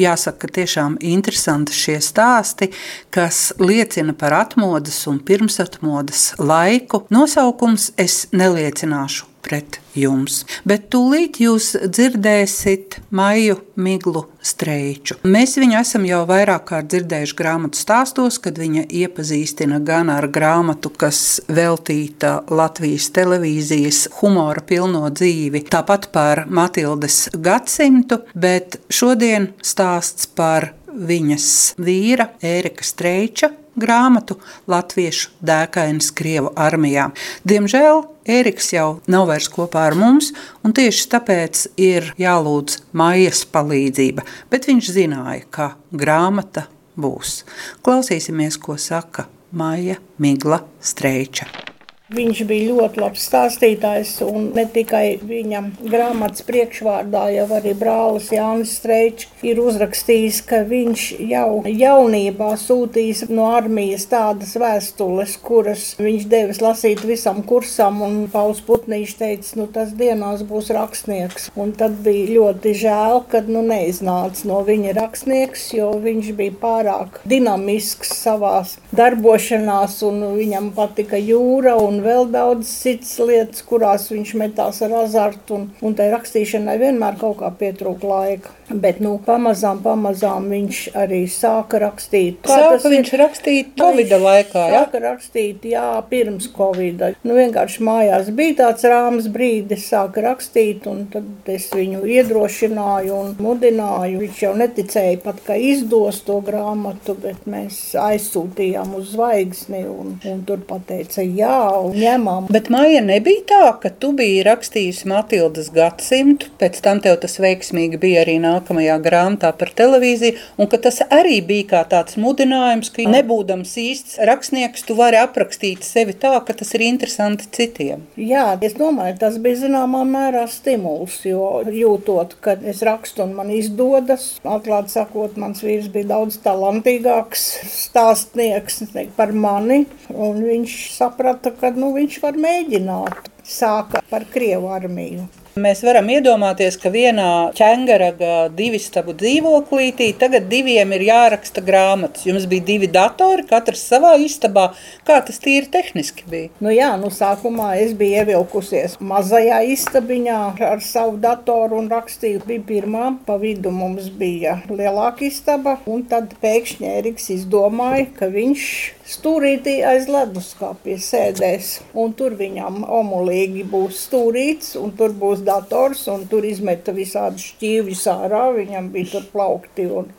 jāsaka, 0.00 0.46
ka 0.46 0.48
tiešām 0.56 0.94
interesanti 1.04 1.76
šie 1.76 1.98
stāsti, 2.00 2.70
kas 3.12 3.50
liecina 3.60 4.16
par 4.16 4.32
atmodas 4.38 5.02
un 5.12 5.20
pirmsatmodas 5.20 6.30
laiku. 6.40 7.02
Nosaukums 7.12 7.90
es 8.00 8.22
neliecināšu 8.32 9.28
pret 9.44 9.78
jums. 9.98 10.42
Bet 10.68 10.88
tūlīt 10.92 11.40
jūs 11.42 11.72
dzirdēsiet 11.82 12.98
maiju 13.14 13.58
miglu 13.80 14.24
streiču. 14.44 15.18
Mēs 15.26 15.56
viņu 15.60 15.78
esam 15.80 16.06
jau 16.08 16.22
vairāk 16.28 16.66
kārt 16.70 16.90
dzirdējuši 16.92 17.36
grāmatu 17.38 17.80
stāstos, 17.80 18.38
kad 18.42 18.58
viņa 18.60 18.86
iepazīstina 19.00 19.80
gan 19.84 20.12
ar 20.12 20.28
grāmatu, 20.32 20.92
kas 20.94 21.40
veltīta 21.48 22.38
Latvijas 22.50 23.10
televīzijas 23.16 24.04
humora 24.20 24.64
pilno 24.66 25.06
dzīvi, 25.10 25.64
tāpat 25.70 26.10
par 26.14 26.46
Matildes 26.46 27.28
gadsimtu, 27.34 28.22
bet 28.34 28.80
šodien 28.92 29.52
stāsts 29.64 30.30
par 30.38 30.72
viņas 30.92 31.48
vīra 31.80 32.30
Ērika 32.44 32.84
Streiča 32.86 33.50
grāmatu 33.78 34.38
Latviešu 34.70 35.30
dēkainas 35.44 36.10
Krievu 36.16 36.52
armijā. 36.58 37.08
Diemžēl 37.48 38.02
Ēriks 38.28 38.72
jau 38.74 38.98
nav 39.08 39.28
vairs 39.30 39.48
kopā 39.52 39.86
ar 39.88 39.96
mums, 39.98 40.32
un 40.66 40.74
tieši 40.76 41.06
tāpēc 41.14 41.64
ir 41.80 42.10
jālūdz 42.20 42.82
mājas 42.98 43.44
palīdzība, 43.48 44.26
bet 44.52 44.68
viņš 44.68 44.92
zināja, 44.98 45.46
ka 45.50 45.70
grāmata 45.92 46.66
būs. 46.98 47.42
Klausīsimies, 47.86 48.60
ko 48.60 48.76
saka 48.76 49.28
Maija 49.52 49.96
Migla 50.20 50.60
Streiča. 50.84 51.67
Viņš 52.08 52.38
bija 52.48 52.72
ļoti 52.72 53.02
labs 53.02 53.26
stāstītājs, 53.28 54.14
un 54.24 54.46
ne 54.56 54.62
tikai 54.72 55.18
viņam 55.20 55.66
grāmatas 55.92 56.40
priekšvārdā, 56.48 57.26
jau 57.34 57.44
arī 57.58 57.74
brālis 57.76 58.30
Jānis 58.32 58.70
Streičs 58.78 59.26
ir 59.44 59.60
uzrakstījis, 59.60 60.38
ka 60.48 60.62
viņš 60.70 61.02
jau 61.28 61.60
jaunībā 61.68 62.54
sūtījis 62.62 63.26
no 63.28 63.50
armijas 63.52 64.06
tādas 64.08 64.54
vēstules, 64.56 65.34
kuras 65.44 65.82
viņš 66.00 66.24
devis 66.32 66.62
lasīt 66.64 67.04
visam 67.04 67.42
kursam, 67.44 68.00
un 68.06 68.16
Pauls 68.32 68.64
Putnīšs 68.64 69.18
teica, 69.20 69.52
nu 69.60 69.68
tas 69.76 69.92
dienās 69.92 70.46
būs 70.48 70.72
rakstnieks. 70.78 71.50
Un 71.60 71.76
tad 71.76 72.00
bija 72.06 72.38
ļoti 72.38 72.72
žēl, 72.86 73.20
kad 73.28 73.52
nu 73.52 73.60
neiznāca 73.68 74.48
no 74.48 74.62
viņa 74.64 74.96
rakstnieks, 74.96 75.66
jo 75.76 75.92
viņš 76.00 76.32
bija 76.40 76.56
pārāk 76.64 77.20
dinamisks 77.28 78.16
savās 78.24 78.78
darbošanās, 78.96 80.00
un 80.08 80.24
viņam 80.40 80.72
patika 80.72 81.20
jūra 81.20 81.76
un 81.76 81.97
un 81.98 82.04
vēl 82.06 82.28
daudz 82.30 82.70
citas 82.70 83.16
lietas, 83.18 83.64
kurās 83.66 84.06
viņš 84.12 84.34
metās 84.38 84.80
ar 84.86 84.94
azartu. 85.02 85.58
Un, 85.58 85.66
un 85.82 85.98
tai 85.98 86.10
rakstīšanai 86.14 86.78
vienmēr 86.80 87.18
kaut 87.20 87.40
kā 87.42 87.50
pietrūka 87.58 88.12
laika. 88.12 88.54
Bet 88.68 88.98
nu, 89.00 89.14
pamazām, 89.24 89.80
pamazām 89.80 90.50
viņš 90.52 90.80
arī 90.98 91.22
sāka 91.32 91.80
rakstīt. 91.80 92.42
Kā 92.44 92.58
sāka 92.58 92.90
viņš 92.92 93.12
ir? 93.14 93.20
rakstīt 93.22 93.70
Covid 93.80 94.12
laikā? 94.12 94.64
Jā, 94.68 94.82
sāka 94.84 95.00
rakstīt, 95.02 95.64
jā, 95.70 95.86
pirms 96.10 96.50
Covid. 96.52 97.04
Nu, 97.24 97.36
vienkārši 97.38 97.84
mājās 97.86 98.28
bija 98.36 98.58
tāds 98.62 98.84
rāms 98.88 99.28
brīdis, 99.32 99.86
sāka 99.88 100.24
rakstīt, 100.26 100.84
un 100.90 101.06
tad 101.12 101.48
es 101.48 101.70
viņu 101.72 102.02
iedrošināju 102.04 103.16
un 103.16 103.32
mudināju. 103.40 104.20
Viņš 104.26 104.42
jau 104.44 104.52
neticēja 104.60 105.22
pat, 105.24 105.40
ka 105.46 105.56
izdos 105.56 106.20
to 106.26 106.40
grāmatu, 106.44 107.16
bet 107.22 107.48
mēs 107.48 107.80
aizsūtījām 107.98 108.92
uz 109.00 109.14
zvaigzni, 109.14 109.84
un, 109.88 110.18
un 110.28 110.44
tur 110.48 110.60
pateica 110.68 111.24
jā, 111.24 111.62
ņemam. 111.96 112.50
Bet 112.52 112.68
Maija 112.74 113.00
nebija 113.04 113.46
tā, 113.48 113.64
ka 113.80 113.92
tu 113.96 114.12
biji 114.18 114.44
rakstījusi 114.46 115.08
Matildas 115.08 115.72
gadsimtu, 115.72 116.52
pēc 116.60 116.82
tam 116.84 117.00
tev 117.04 117.16
tas 117.24 117.38
veiksmīgi 117.40 118.00
bija 118.02 118.26
arī 118.26 118.38
nākamajā 118.58 118.98
grāmatā 119.02 119.52
par 119.56 119.70
televīziju, 119.76 120.36
un 120.58 120.68
ka 120.70 120.78
tas 120.82 121.00
arī 121.08 121.38
bija 121.46 121.68
kā 121.72 121.82
tāds 121.88 122.18
mudinājums, 122.20 122.90
ka 122.94 123.06
nebūdams 123.08 123.74
īsts 123.80 124.18
rakstnieks, 124.28 124.84
tu 124.86 124.96
vari 124.98 125.20
aprakstīt 125.20 125.86
sevi 125.86 126.14
tā, 126.18 126.34
ka 126.44 126.56
tas 126.56 126.74
ir 126.74 126.84
interesanti 126.88 127.48
citiem. 127.54 128.04
Jā, 128.18 128.58
es 128.62 128.76
domāju, 128.78 129.18
tas 129.22 129.38
bija 129.42 129.62
zināmā 129.64 130.04
mērā 130.08 130.46
stimuls, 130.50 131.20
jo 131.26 131.62
jūtot, 131.72 132.36
ka 132.44 132.58
es 132.68 132.82
rakstu 132.86 133.24
un 133.24 133.34
man 133.38 133.52
izdodas, 133.54 134.30
atklāt 134.44 134.92
sakot, 134.92 135.38
mans 135.40 135.62
vīrs 135.64 135.90
bija 135.92 136.12
daudz 136.14 136.40
talantīgāks 136.44 137.48
stāstnieks 137.72 138.82
par 139.16 139.32
mani, 139.32 139.84
un 140.12 140.42
viņš 140.44 140.78
saprata, 140.96 141.54
ka 141.54 141.72
nu, 141.76 141.92
viņš 141.96 142.22
var 142.24 142.38
mēģināt. 142.40 143.34
Sāka 143.48 144.02
par 144.10 144.26
Krievu 144.28 144.68
armiju. 144.68 145.24
Mēs 145.58 145.80
varam 145.82 146.06
iedomāties, 146.12 146.76
ka 146.78 146.90
vienā 146.94 147.50
ķēngaraga 147.58 148.34
divi 148.54 148.78
stabu 148.82 149.14
dzīvoklītī 149.18 150.12
tagad 150.20 150.46
diviem 150.50 150.92
ir 150.94 151.02
jāraksta 151.08 151.62
grāmatas. 151.64 152.26
Jums 152.28 152.46
bija 152.50 152.66
divi 152.68 152.86
datori, 152.94 153.42
katrs 153.48 153.82
savā 153.90 154.12
istabā. 154.22 154.68
Kā 155.08 155.16
tas 155.26 155.40
tīri 155.42 155.66
tehniski 155.72 156.28
bija? 156.30 156.52
Nu 156.62 156.70
jā, 156.74 156.92
nu 157.00 157.10
sākumā 157.14 157.72
es 157.82 157.94
biju 157.98 158.20
ievilkusies 158.22 158.98
mazajā 159.02 159.62
istabiņā 159.74 160.38
ar 160.68 160.84
savu 160.84 161.18
datoru 161.22 161.80
un 161.82 161.90
rakstīju. 161.90 162.44
Bija 162.46 162.66
pirmā, 162.68 163.10
pa 163.26 163.38
vidu 163.42 163.72
mums 163.74 164.12
bija 164.20 164.60
lielāka 164.70 165.26
istaba, 165.26 165.78
un 165.90 166.06
tad 166.12 166.36
pēkšņi 166.44 166.92
Eriks 167.00 167.32
izdomāja, 167.34 168.06
ka 168.20 168.30
viņš 168.30 168.68
stūrītī 169.08 169.78
aiz 169.88 170.08
leduskapja 170.12 170.98
sēdēs, 171.00 171.70
un 171.96 172.12
tur 172.18 172.36
viņam 172.36 172.82
omulīgi 172.84 173.64
būs 173.68 174.02
stūrīts, 174.06 174.74
un 174.80 174.92
tur 174.98 175.14
būs 175.16 175.44
dators, 175.46 176.04
un 176.12 176.26
tur 176.28 176.44
izmeta 176.44 176.92
visādi 176.96 177.40
šķīvļus 177.46 178.04
ārā, 178.12 178.44
viņam 178.58 178.90
bija 178.92 179.14
tur 179.14 179.28
plaukti 179.32 179.88
un, 179.88 180.10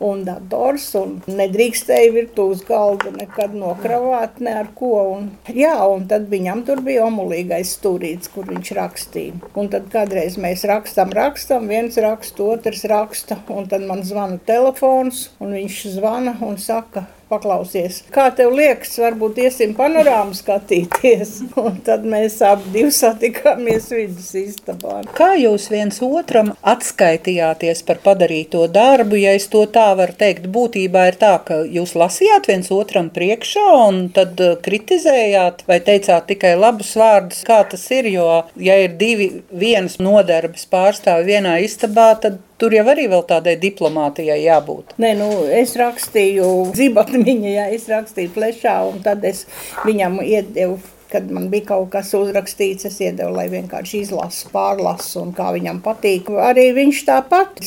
un 0.00 0.24
dators, 0.24 0.86
un 0.98 1.18
nedrīkstēja 1.28 2.12
virtūs 2.14 2.64
galdu 2.68 3.12
nekad 3.16 3.54
nokravāt 3.56 4.40
ne 4.44 4.56
ar 4.62 4.70
ko, 4.76 4.94
un 5.16 5.28
jā, 5.54 5.76
un 5.92 6.06
tad 6.10 6.28
viņam 6.32 6.64
tur 6.68 6.82
bija 6.86 7.06
omulīgais 7.08 7.76
stūrīts, 7.76 8.32
kur 8.34 8.48
viņš 8.50 8.72
rakstīja, 8.80 9.52
un 9.60 9.70
tad 9.72 9.88
kādreiz 9.92 10.38
mēs 10.40 10.64
rakstam, 10.70 11.12
rakstam, 11.16 11.68
viens 11.70 12.00
raksta, 12.00 12.50
otrs 12.56 12.84
raksta, 12.90 13.40
un 13.52 13.68
tad 13.70 13.86
man 13.86 14.04
zvana 14.06 14.40
telefons, 14.48 15.28
un 15.40 15.56
viņš 15.58 15.80
zvana 15.98 16.38
un 16.46 16.60
saka, 16.60 17.06
paklausies. 17.30 18.02
Kā 18.14 18.28
tev 18.34 18.52
liekas, 18.56 18.96
varbūt 19.00 19.38
iesim 19.44 19.74
panorāmu 19.78 20.34
skatīties? 20.36 21.36
Un 21.60 21.78
tad 21.86 22.06
mēs 22.08 22.40
abi 22.46 22.86
satikāmies 22.94 23.90
vidus 23.94 24.32
istabā. 24.38 25.00
Kā 25.16 25.32
jūs 25.38 25.68
viens 25.72 26.00
otram 26.04 26.52
atskaitījāties 26.74 27.84
par 27.86 28.02
padarīto 28.04 28.66
darbu? 28.72 29.18
Ja 29.20 29.36
es 29.38 29.46
to 29.52 29.64
tā 29.70 29.88
varu 29.98 30.16
teikt, 30.18 30.48
būtībā 30.54 31.06
ir 31.10 31.18
tā, 31.20 31.32
ka 31.46 31.62
jūs 31.78 31.96
lasījāt 31.98 32.50
viens 32.50 32.70
otram 32.74 33.10
priekšā 33.14 33.66
un 33.86 34.02
tad 34.16 34.40
uh, 34.42 34.56
kritizējāt 34.64 35.64
vai 35.70 35.80
teicāt 35.86 36.28
tikai 36.30 36.54
labus 36.58 36.94
vārdus, 37.00 37.42
kā 37.46 37.62
tas 37.70 37.86
ir, 37.94 38.10
jo 38.10 38.28
ja 38.60 38.78
ir 38.84 38.94
divi 39.00 39.32
vienas 39.50 39.98
nodarbes 40.02 40.68
pārstāvi 40.70 41.34
vienā 41.34 41.58
istabā, 41.66 42.12
tad 42.22 42.40
Tur 42.60 42.74
jau 42.76 42.82
arī 42.92 43.06
vēl 43.08 43.22
tādai 43.24 43.54
diplomātijai 43.56 44.42
jābūt. 44.42 44.92
Nē, 45.00 45.14
nu, 45.16 45.30
es 45.56 45.72
rakstīju 45.80 46.46
zibatmiņā, 46.80 47.52
ja 47.54 47.68
es 47.72 47.88
rakstīju 47.88 48.34
flešā, 48.34 48.74
un 48.90 49.00
tad 49.06 49.24
es 49.24 49.46
viņam 49.86 50.20
iedevu 50.20 50.76
kad 51.12 51.30
man 51.34 51.48
bija 51.52 51.70
kaut 51.72 51.90
kas 51.94 52.12
uzrakstīts, 52.16 52.86
es 52.88 53.00
iedevu, 53.02 53.34
lai 53.36 53.48
vienkārši 53.52 54.04
izlasu, 54.04 54.48
pārlasu, 54.54 55.24
un 55.24 55.34
kā 55.36 55.50
viņam 55.56 55.82
patīk. 55.84 56.30
Arī 56.50 56.70
viņš 56.76 57.02
tāpat. 57.08 57.60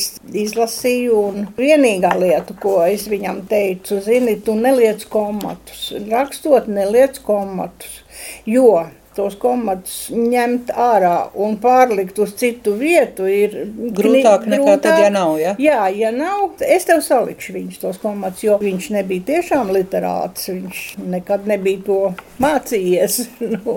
Izlasīja, 0.44 1.12
un 1.14 1.48
vienīgā 1.58 2.14
lieta, 2.20 2.56
ko 2.60 2.78
es 2.86 3.06
viņam 3.10 3.44
teicu, 3.50 4.00
zini, 4.04 4.38
tu 4.44 4.56
neliec 4.58 5.04
komatus, 5.12 5.90
rakstot 6.10 6.68
neliec 6.70 7.20
komatus, 7.24 8.02
jo 8.48 8.84
tos 9.16 9.36
komatus 9.40 10.08
ņemt 10.14 10.72
ārā 10.74 11.14
un 11.40 11.56
pārlikt 11.62 12.18
uz 12.22 12.34
citu 12.38 12.74
vietu 12.78 13.26
ir 13.30 13.56
grūtāk 13.94 14.48
nekā 14.50 14.62
grūtāk. 14.64 14.82
tad, 14.84 15.02
ja 15.04 15.10
nav. 15.14 15.36
Ja? 15.40 15.54
Jā, 15.60 15.80
ja 15.94 16.10
nav, 16.14 16.54
es 16.64 16.86
tev 16.88 17.02
salikšu 17.04 17.54
viņus 17.56 17.82
tos 17.82 18.00
komatus, 18.02 18.44
jo 18.46 18.58
viņš 18.62 18.90
nebija 18.96 19.26
tiešām 19.30 19.72
literāts, 19.74 20.48
viņš 20.50 20.82
nekad 21.14 21.48
nebija 21.50 21.82
to 21.86 22.00
mācījies, 22.42 23.20
nu, 23.54 23.76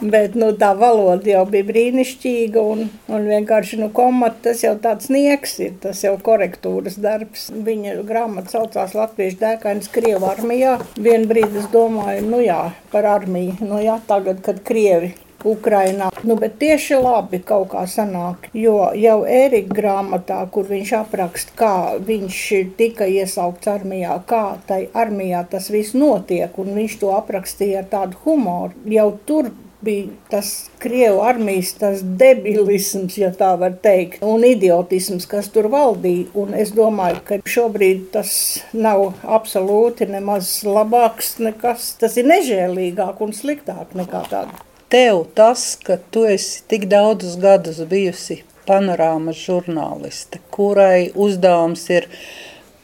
bet 0.00 0.38
nu, 0.38 0.52
tā 0.60 0.72
valoda 0.78 1.32
jau 1.34 1.44
bija 1.50 1.68
brīnišķīga 1.70 2.64
un, 2.72 2.86
un 3.12 3.28
vienkārši 3.30 3.80
nu, 3.82 3.90
komati 3.94 4.48
tas 4.48 4.64
jau 4.64 4.74
tāds 4.80 5.10
nieks 5.12 5.58
ir, 5.62 5.76
tas 5.82 6.00
jau 6.04 6.16
korektūras 6.24 6.98
darbs. 7.00 7.48
Viņa 7.50 7.98
grāmata 8.08 8.54
saucās 8.56 8.94
Latviešu 8.96 9.40
dēkainas 9.40 9.90
Krievu 9.92 10.28
armijā. 10.30 10.78
Vien 11.00 11.26
brīdi 11.30 11.60
es 11.60 11.68
domāju, 11.72 12.24
nu 12.30 12.40
jā, 12.42 12.60
par 12.92 13.06
armiju, 13.08 13.56
nu 13.64 13.80
jā, 13.82 13.98
tagad, 14.08 14.40
kad 14.44 14.62
Krievi 14.70 15.12
Ukrainā. 15.44 16.10
Nu, 16.22 16.36
bet 16.36 16.58
tieši 16.60 16.98
labi 17.00 17.40
kaut 17.44 17.70
kā 17.72 17.86
sanāk, 17.88 18.50
jo 18.54 18.90
jau 18.96 19.16
Ērika 19.24 19.74
grāmatā, 19.74 20.40
kur 20.52 20.68
viņš 20.68 20.92
apraksta, 21.00 21.56
kā 21.56 21.72
viņš 22.06 22.42
tika 22.78 23.08
iesaukts 23.08 23.70
armijā, 23.72 24.20
kā 24.28 24.44
tai 24.68 24.82
armijā 24.94 25.42
tas 25.50 25.70
viss 25.72 25.96
notiek, 25.96 26.54
un 26.60 26.74
viņš 26.76 27.00
to 27.00 27.14
aprakstīja 27.16 27.82
ar 27.82 27.90
tādu 27.94 28.20
humoru, 28.26 28.76
jau 28.92 29.08
tur 29.26 29.50
bija 29.80 30.06
tas 30.30 30.70
krievu 30.78 31.20
armijas 31.24 31.72
tas 31.80 32.02
debilisms, 32.02 33.16
ja 33.18 33.30
tā 33.36 33.52
var 33.60 33.76
teikt, 33.82 34.22
un 34.24 34.44
idiotisms, 34.46 35.26
kas 35.30 35.50
tur 35.54 35.70
valdīja. 35.72 36.28
Un 36.40 36.54
es 36.56 36.72
domāju, 36.76 37.20
ka 37.26 37.40
šobrīd 37.48 38.10
tas 38.14 38.32
nav 38.72 39.10
absolūti 39.24 40.08
nemaz 40.10 40.60
labāks 40.66 41.38
nekas. 41.42 41.94
Tas 42.00 42.18
ir 42.20 42.28
nežēlīgāk 42.30 43.22
un 43.24 43.34
sliktāk 43.36 43.96
nekā 43.98 44.24
tāda. 44.30 44.66
Tev 44.90 45.24
tas, 45.38 45.76
ka 45.78 46.00
tu 46.10 46.24
esi 46.26 46.64
tik 46.68 46.88
daudzus 46.90 47.36
gadus 47.40 47.78
bijusi 47.90 48.40
panorāmas 48.66 49.38
žurnāliste, 49.38 50.40
kurai 50.50 51.10
uzdevums 51.14 51.86
ir 51.94 52.08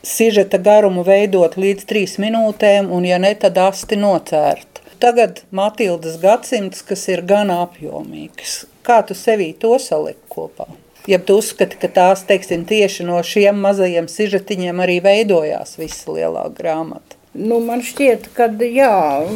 sižeta 0.07 0.61
garumu 0.63 1.03
veidot 1.07 1.59
līdz 1.59 1.87
trīs 1.91 2.15
minūtēm, 2.23 2.93
un 2.95 3.07
ja 3.09 3.19
ne, 3.23 3.35
tad 3.35 3.59
asti 3.59 3.99
nocērt 3.99 4.76
Tagad 4.99 5.43
Matildas 5.51 6.17
gadsimts, 6.23 6.81
kas 6.87 7.03
ir 7.13 7.21
gan 7.29 7.51
apjomīgs. 7.53 8.63
Kā 8.87 9.03
tu 9.05 9.17
sevī 9.19 9.51
to 9.61 9.75
saliki 9.83 10.25
kopā? 10.33 10.69
Ja 11.07 11.19
tu 11.23 11.37
uzskati, 11.39 11.77
ka 11.83 11.91
tās, 11.93 12.25
teiksim, 12.27 12.65
tieši 12.67 13.05
no 13.07 13.19
šiem 13.23 13.61
mazajiem 13.63 14.09
sižetiņiem 14.11 14.81
arī 14.83 14.97
veidojās 15.05 15.77
visa 15.79 16.17
lielā 16.17 16.49
grāmata. 16.57 17.19
Nu, 17.37 17.59
man 17.61 17.83
šķiet, 17.85 18.31
ka, 18.37 18.47
jā, 18.65 18.93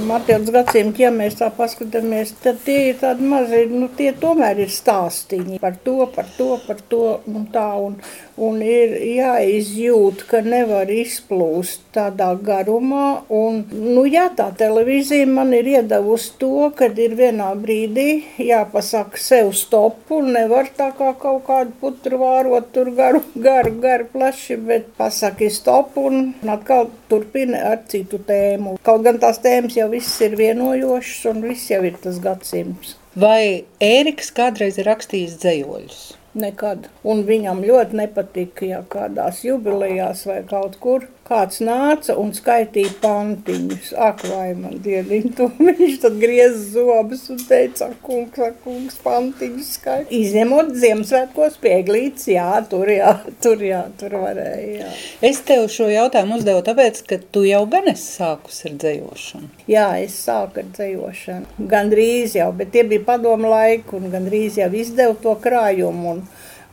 Matildas 0.09 0.55
gadsimta, 0.55 1.03
ja 1.03 1.11
mēs 1.13 1.37
tā 1.37 1.51
paskatāmies, 1.53 2.33
tad 2.41 2.63
tie 2.65 2.79
ir 2.91 3.01
tādi 3.03 3.27
mazi, 3.29 3.67
nu, 3.69 3.91
tie 3.97 4.15
tomēr 4.17 4.63
ir 4.65 4.73
stāstiņi 4.73 5.61
par 5.61 5.77
to, 5.85 5.99
par 6.15 6.31
to, 6.39 6.55
par 6.65 6.81
to 6.89 7.03
un 7.29 7.45
tā, 7.53 7.67
un, 7.77 7.99
un 8.41 8.61
ir 8.65 8.95
jāizjūt, 9.05 10.25
ka 10.31 10.41
nevar 10.45 10.91
izplūst 10.93 11.83
tādā 11.95 12.31
garumā, 12.45 13.23
un, 13.29 13.63
nu, 13.71 14.05
jā, 14.09 14.29
tā 14.37 14.49
televīzija 14.59 15.29
man 15.31 15.53
ir 15.57 15.69
iedavusi 15.75 16.33
to, 16.41 16.71
kad 16.77 16.99
ir 17.03 17.17
vienā 17.19 17.51
brīdī 17.61 18.09
jāpasaka 18.41 19.21
sev 19.21 19.53
stop, 19.59 20.01
un 20.17 20.33
nevar 20.37 20.71
tā 20.77 20.91
kā 20.97 21.13
kaut 21.21 21.45
kādu 21.49 21.75
putru 21.83 22.21
vārot 22.23 22.71
tur 22.75 22.93
garu, 22.97 23.23
garu, 23.49 23.75
garu 23.83 24.09
plaši, 24.15 24.59
bet 24.71 24.89
pasaki 25.01 25.51
stop, 25.53 25.99
un 26.01 26.33
atkal 26.49 26.89
turpina 27.11 27.65
ar 27.73 27.83
citu 27.91 28.23
tēmu. 28.27 28.79
Kaut 28.87 29.05
gan 29.07 29.21
tās 29.23 29.43
tēmas 29.45 29.77
jau 29.77 29.91
viss 29.93 30.21
ir 30.25 30.39
vienojošas 30.41 31.29
un 31.35 31.45
viss 31.49 31.71
jau 31.73 31.83
ir 31.87 32.01
tas 32.03 32.23
gadsimts. 32.23 32.97
Vai 33.19 33.67
Ēriks 33.83 34.31
kādreiz 34.31 34.79
ir 34.79 34.87
rakstījis 34.87 35.37
dzējoļus? 35.43 36.01
Nekad. 36.39 36.87
Un 37.03 37.25
viņam 37.27 37.65
ļoti 37.67 37.97
nepatika, 37.99 38.67
ja 38.67 38.85
kādās 38.87 39.43
jubilejās 39.43 40.23
vai 40.29 40.43
kaut 40.47 40.77
kur 40.83 41.09
kāds 41.31 41.61
nāca 41.63 42.17
un 42.19 42.33
skaitīja 42.35 42.97
pantiņus. 43.03 43.93
Ak, 44.01 44.25
vai 44.31 44.51
man 44.59 44.81
dieniņ, 44.83 45.29
to 45.39 45.47
viņš 45.59 45.99
tad 46.03 46.19
griez 46.23 46.57
zobus 46.75 47.29
un 47.33 47.41
teica, 47.47 47.91
ak, 47.91 48.01
kungs, 48.07 48.41
ak, 48.43 48.59
kungs, 48.65 48.99
pantiņus 49.05 49.71
skait. 49.79 50.11
Izņemot 50.21 50.73
Ziemassvētkos 50.81 51.61
pieglīts, 51.63 52.27
jā, 52.33 52.49
tur 52.71 52.91
jā, 52.91 53.15
tur 53.43 53.63
jā, 53.65 53.85
tur 54.01 54.17
varēja, 54.25 54.83
jā. 54.83 54.91
Es 55.31 55.43
tev 55.47 55.69
šo 55.73 55.89
jautājumu 55.93 56.41
uzdevu 56.41 56.65
tāpēc, 56.67 57.03
ka 57.07 57.21
tu 57.33 57.45
jau 57.47 57.63
gan 57.71 57.91
esi 57.93 58.09
sākus 58.19 58.65
ar 58.67 58.77
dzējošanu. 58.83 59.51
Jā, 59.71 59.89
es 60.03 60.19
sāku 60.27 60.65
ar 60.65 60.71
dzējošanu. 60.75 61.69
Gandrīz 61.71 62.37
jau, 62.41 62.51
bet 62.57 62.75
tie 62.75 62.85
bija 62.89 63.07
padomu 63.07 63.53
laiku 63.53 64.01
un 64.01 64.11
gandrīz 64.13 64.59
jau 64.61 64.71
izdevu 64.75 65.19
to 65.23 65.37
krājumu 65.43 66.17
un 66.17 66.25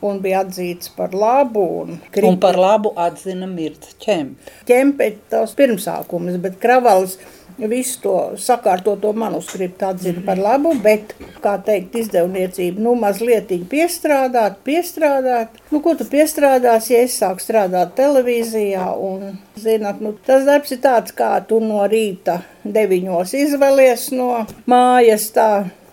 un 0.06 0.20
bija 0.22 0.44
atzīts 0.46 0.92
par 0.98 1.16
labu. 1.18 1.64
Un, 1.84 1.98
kriti... 2.12 2.28
un 2.28 2.40
par 2.42 2.60
labu 2.60 2.94
atzina 3.08 3.50
Mirta 3.50 3.96
Čempe. 4.04 4.54
Čempe 4.70 5.12
tos 5.32 5.56
pirmsākumus, 5.58 6.40
bet 6.44 6.60
Kravalis 6.62 7.18
visu 7.58 8.02
to 8.04 8.16
sakārtoto 8.38 9.14
manuskriptu 9.18 9.88
atzina 9.88 10.22
par 10.26 10.38
labu, 10.38 10.74
bet, 10.84 11.16
kā 11.42 11.56
teikt, 11.66 11.96
izdevniecība, 12.04 12.82
nu, 12.84 12.94
mazliet 13.00 13.50
piestrādāt, 13.72 14.60
piestrādāt. 14.68 15.58
Nu, 15.72 15.82
ko 15.82 15.96
tu 15.98 16.06
piestrādās, 16.10 16.92
ja 16.92 17.02
es 17.06 17.18
sāku 17.18 17.42
strādāt 17.42 17.96
televīzijā 17.98 18.92
un, 19.02 19.40
zināt, 19.58 20.04
nu, 20.04 20.14
tas 20.28 20.46
darbs 20.46 20.76
ir 20.76 20.84
tāds, 20.84 21.16
kā 21.18 21.34
tu 21.50 21.60
no 21.64 21.82
rīta 21.90 22.42
deviņos 22.68 23.34
izvēlies 23.42 24.10
no 24.14 24.46
mājas 24.70 25.32
tā 25.34 25.50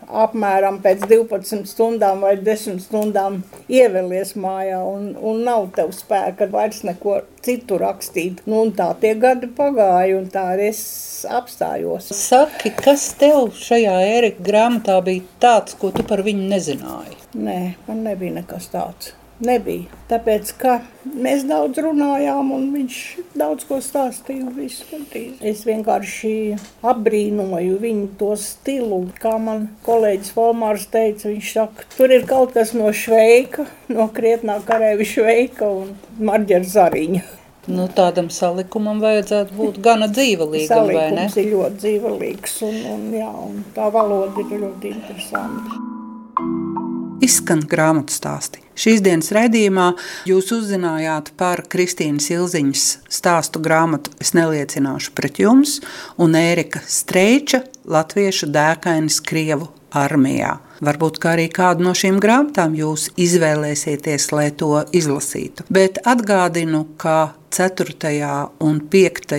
apmēram 0.08 0.80
pēc 0.84 1.06
12 1.10 1.64
stundām 1.70 2.24
vai 2.24 2.34
10 2.40 2.82
stundām 2.84 3.40
ievelies 3.68 4.34
mājā 4.40 4.80
un, 4.84 5.12
un 5.16 5.42
nav 5.46 5.70
tev 5.76 5.94
spēka 5.96 6.48
vairs 6.52 6.82
neko 6.86 7.20
citu 7.44 7.78
rakstīt. 7.80 8.44
Nu, 8.48 8.62
un 8.66 8.72
tā 8.76 8.90
tie 9.00 9.14
gadi 9.20 9.50
pagāja, 9.56 10.18
un 10.20 10.30
tā 10.32 10.46
arī 10.54 10.70
es 10.72 10.84
apstājos. 11.30 12.12
Saki, 12.16 12.74
kas 12.78 13.10
tev 13.20 13.50
šajā 13.58 13.98
ērika 14.14 14.44
grāmatā 14.44 15.00
bija 15.04 15.26
tāds, 15.42 15.76
ko 15.80 15.92
tu 15.94 16.06
par 16.08 16.24
viņu 16.26 16.48
nezināji? 16.54 17.20
Nē, 17.34 17.60
man 17.88 18.06
nebija 18.06 18.40
nekas 18.40 18.70
tāds 18.72 19.14
nebija. 19.42 19.88
Tāpēc, 20.10 20.52
ka 20.60 20.78
mēs 21.08 21.44
daudz 21.48 21.80
runājām, 21.82 22.52
un 22.54 22.66
viņš 22.74 22.98
daudz 23.38 23.66
ko 23.68 23.80
stāstīja. 23.84 24.50
Es 25.44 25.64
vienkārši 25.66 26.34
apbrīnoju 26.84 27.78
viņu 27.82 28.10
to 28.20 28.32
stilu. 28.40 29.04
Kā 29.20 29.36
man 29.42 29.68
kolēģis 29.86 30.34
Volmārs 30.36 30.88
teica, 30.92 31.30
viņš 31.32 31.54
saka, 31.58 31.88
tur 31.96 32.14
ir 32.14 32.28
kaut 32.30 32.54
kas 32.56 32.74
no 32.76 32.92
Šveika, 32.94 33.66
no 33.92 34.10
krietnā 34.14 34.60
karēvi 34.66 35.08
Šveika 35.08 35.70
un 35.70 35.96
Marģera 36.20 36.70
Zariņa. 36.76 37.24
Nu, 37.64 37.86
tādam 37.88 38.26
salikumam 38.28 38.98
vajadzētu 39.00 39.56
būt 39.56 39.78
gana 39.84 40.10
dzīvelīgam, 40.12 40.90
vai 40.92 41.06
ne? 41.16 41.24
Tas 41.30 41.38
ir 41.40 41.48
ļoti 41.54 41.80
dzīvelīgs, 41.80 42.58
un, 42.68 42.76
un, 42.92 43.08
jā, 43.16 43.32
un 43.46 43.64
tā 43.76 43.88
valoda 43.94 44.44
ir 44.44 44.60
ļoti 44.66 44.92
interesanta. 44.92 45.83
Izskan 47.24 47.62
grāmatu 47.64 48.12
stāsti. 48.12 48.60
Šīs 48.76 49.00
dienas 49.04 49.30
raidījumā 49.32 49.86
jūs 50.28 50.50
uzzinājāt 50.52 51.30
par 51.40 51.62
Kristīnas 51.72 52.26
Ilziņas 52.34 52.82
stāstu 53.08 53.62
grāmatu 53.64 54.12
Es 54.20 54.34
neliecināšu 54.36 55.14
pret 55.16 55.40
jums 55.40 55.78
un 56.20 56.36
Ērika 56.36 56.82
Streiča 56.84 57.62
latviešu 57.88 58.50
dēkainis 58.52 59.22
Krievu 59.24 59.70
armijā. 59.94 60.58
Varbūt 60.82 61.20
arī 61.30 61.46
kādu 61.52 61.84
no 61.86 61.94
šīm 61.94 62.18
grāmatām 62.22 62.74
jūs 62.74 63.10
izvēlēsieties, 63.20 64.30
lai 64.34 64.50
to 64.58 64.82
izlasītu. 64.92 65.66
Bet 65.70 66.00
atgādinu, 66.02 66.84
ka 66.98 67.34
4. 67.54 67.94
un 68.66 68.80
5. 68.90 69.34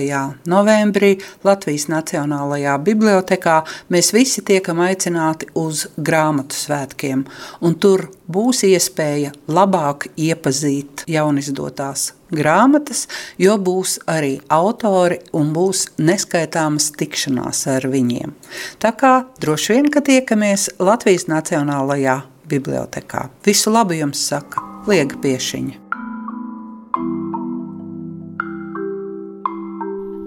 novembrī 0.48 1.18
Latvijas 1.44 1.88
Nacionālajā 1.92 2.78
Bibliotekā 2.80 3.58
mēs 3.92 4.12
visi 4.16 4.40
tiekam 4.40 4.80
aicināti 4.80 5.50
uz 5.52 5.84
grāmatu 5.96 6.56
svētkiem, 6.56 7.26
un 7.60 7.76
tur 7.76 8.08
būs 8.32 8.64
iespēja 8.70 9.36
labāk 9.52 10.08
iepazīt 10.16 11.04
jaunizdotās 11.12 12.14
grāmatas, 12.32 13.06
jo 13.38 13.56
būs 13.58 13.98
arī 14.10 14.36
autori 14.52 15.20
un 15.36 15.52
būs 15.54 15.86
neskaitāmas 15.98 16.90
tikšanās 16.98 17.66
ar 17.70 17.88
viņiem. 17.92 18.34
Tā 18.82 18.92
kā 18.98 19.14
droši 19.42 19.76
vien, 19.76 19.90
ka 19.92 20.02
tiekamies 20.04 20.70
Latvijas 20.78 21.28
Nacionālajā 21.30 22.20
Bibliotekā. 22.48 23.28
Visu 23.46 23.72
labu 23.74 23.98
jums 23.98 24.22
saka 24.28 24.62
Liega 24.86 25.18
Piešiņa. 25.22 25.82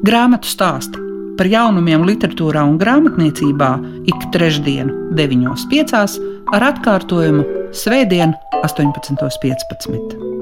Grāmatu 0.10 0.48
stāsti 0.48 1.06
par 1.40 1.48
jaunumiem 1.48 2.04
literatūrā 2.08 2.66
un 2.68 2.80
grāmatniecībā 2.82 3.70
ik 4.12 4.28
trešdienu, 4.36 5.14
9.5. 5.16 6.20
ar 6.56 6.68
atkārtojumu 6.74 7.48
Svētdien, 7.76 8.36
18.15. 8.64 10.39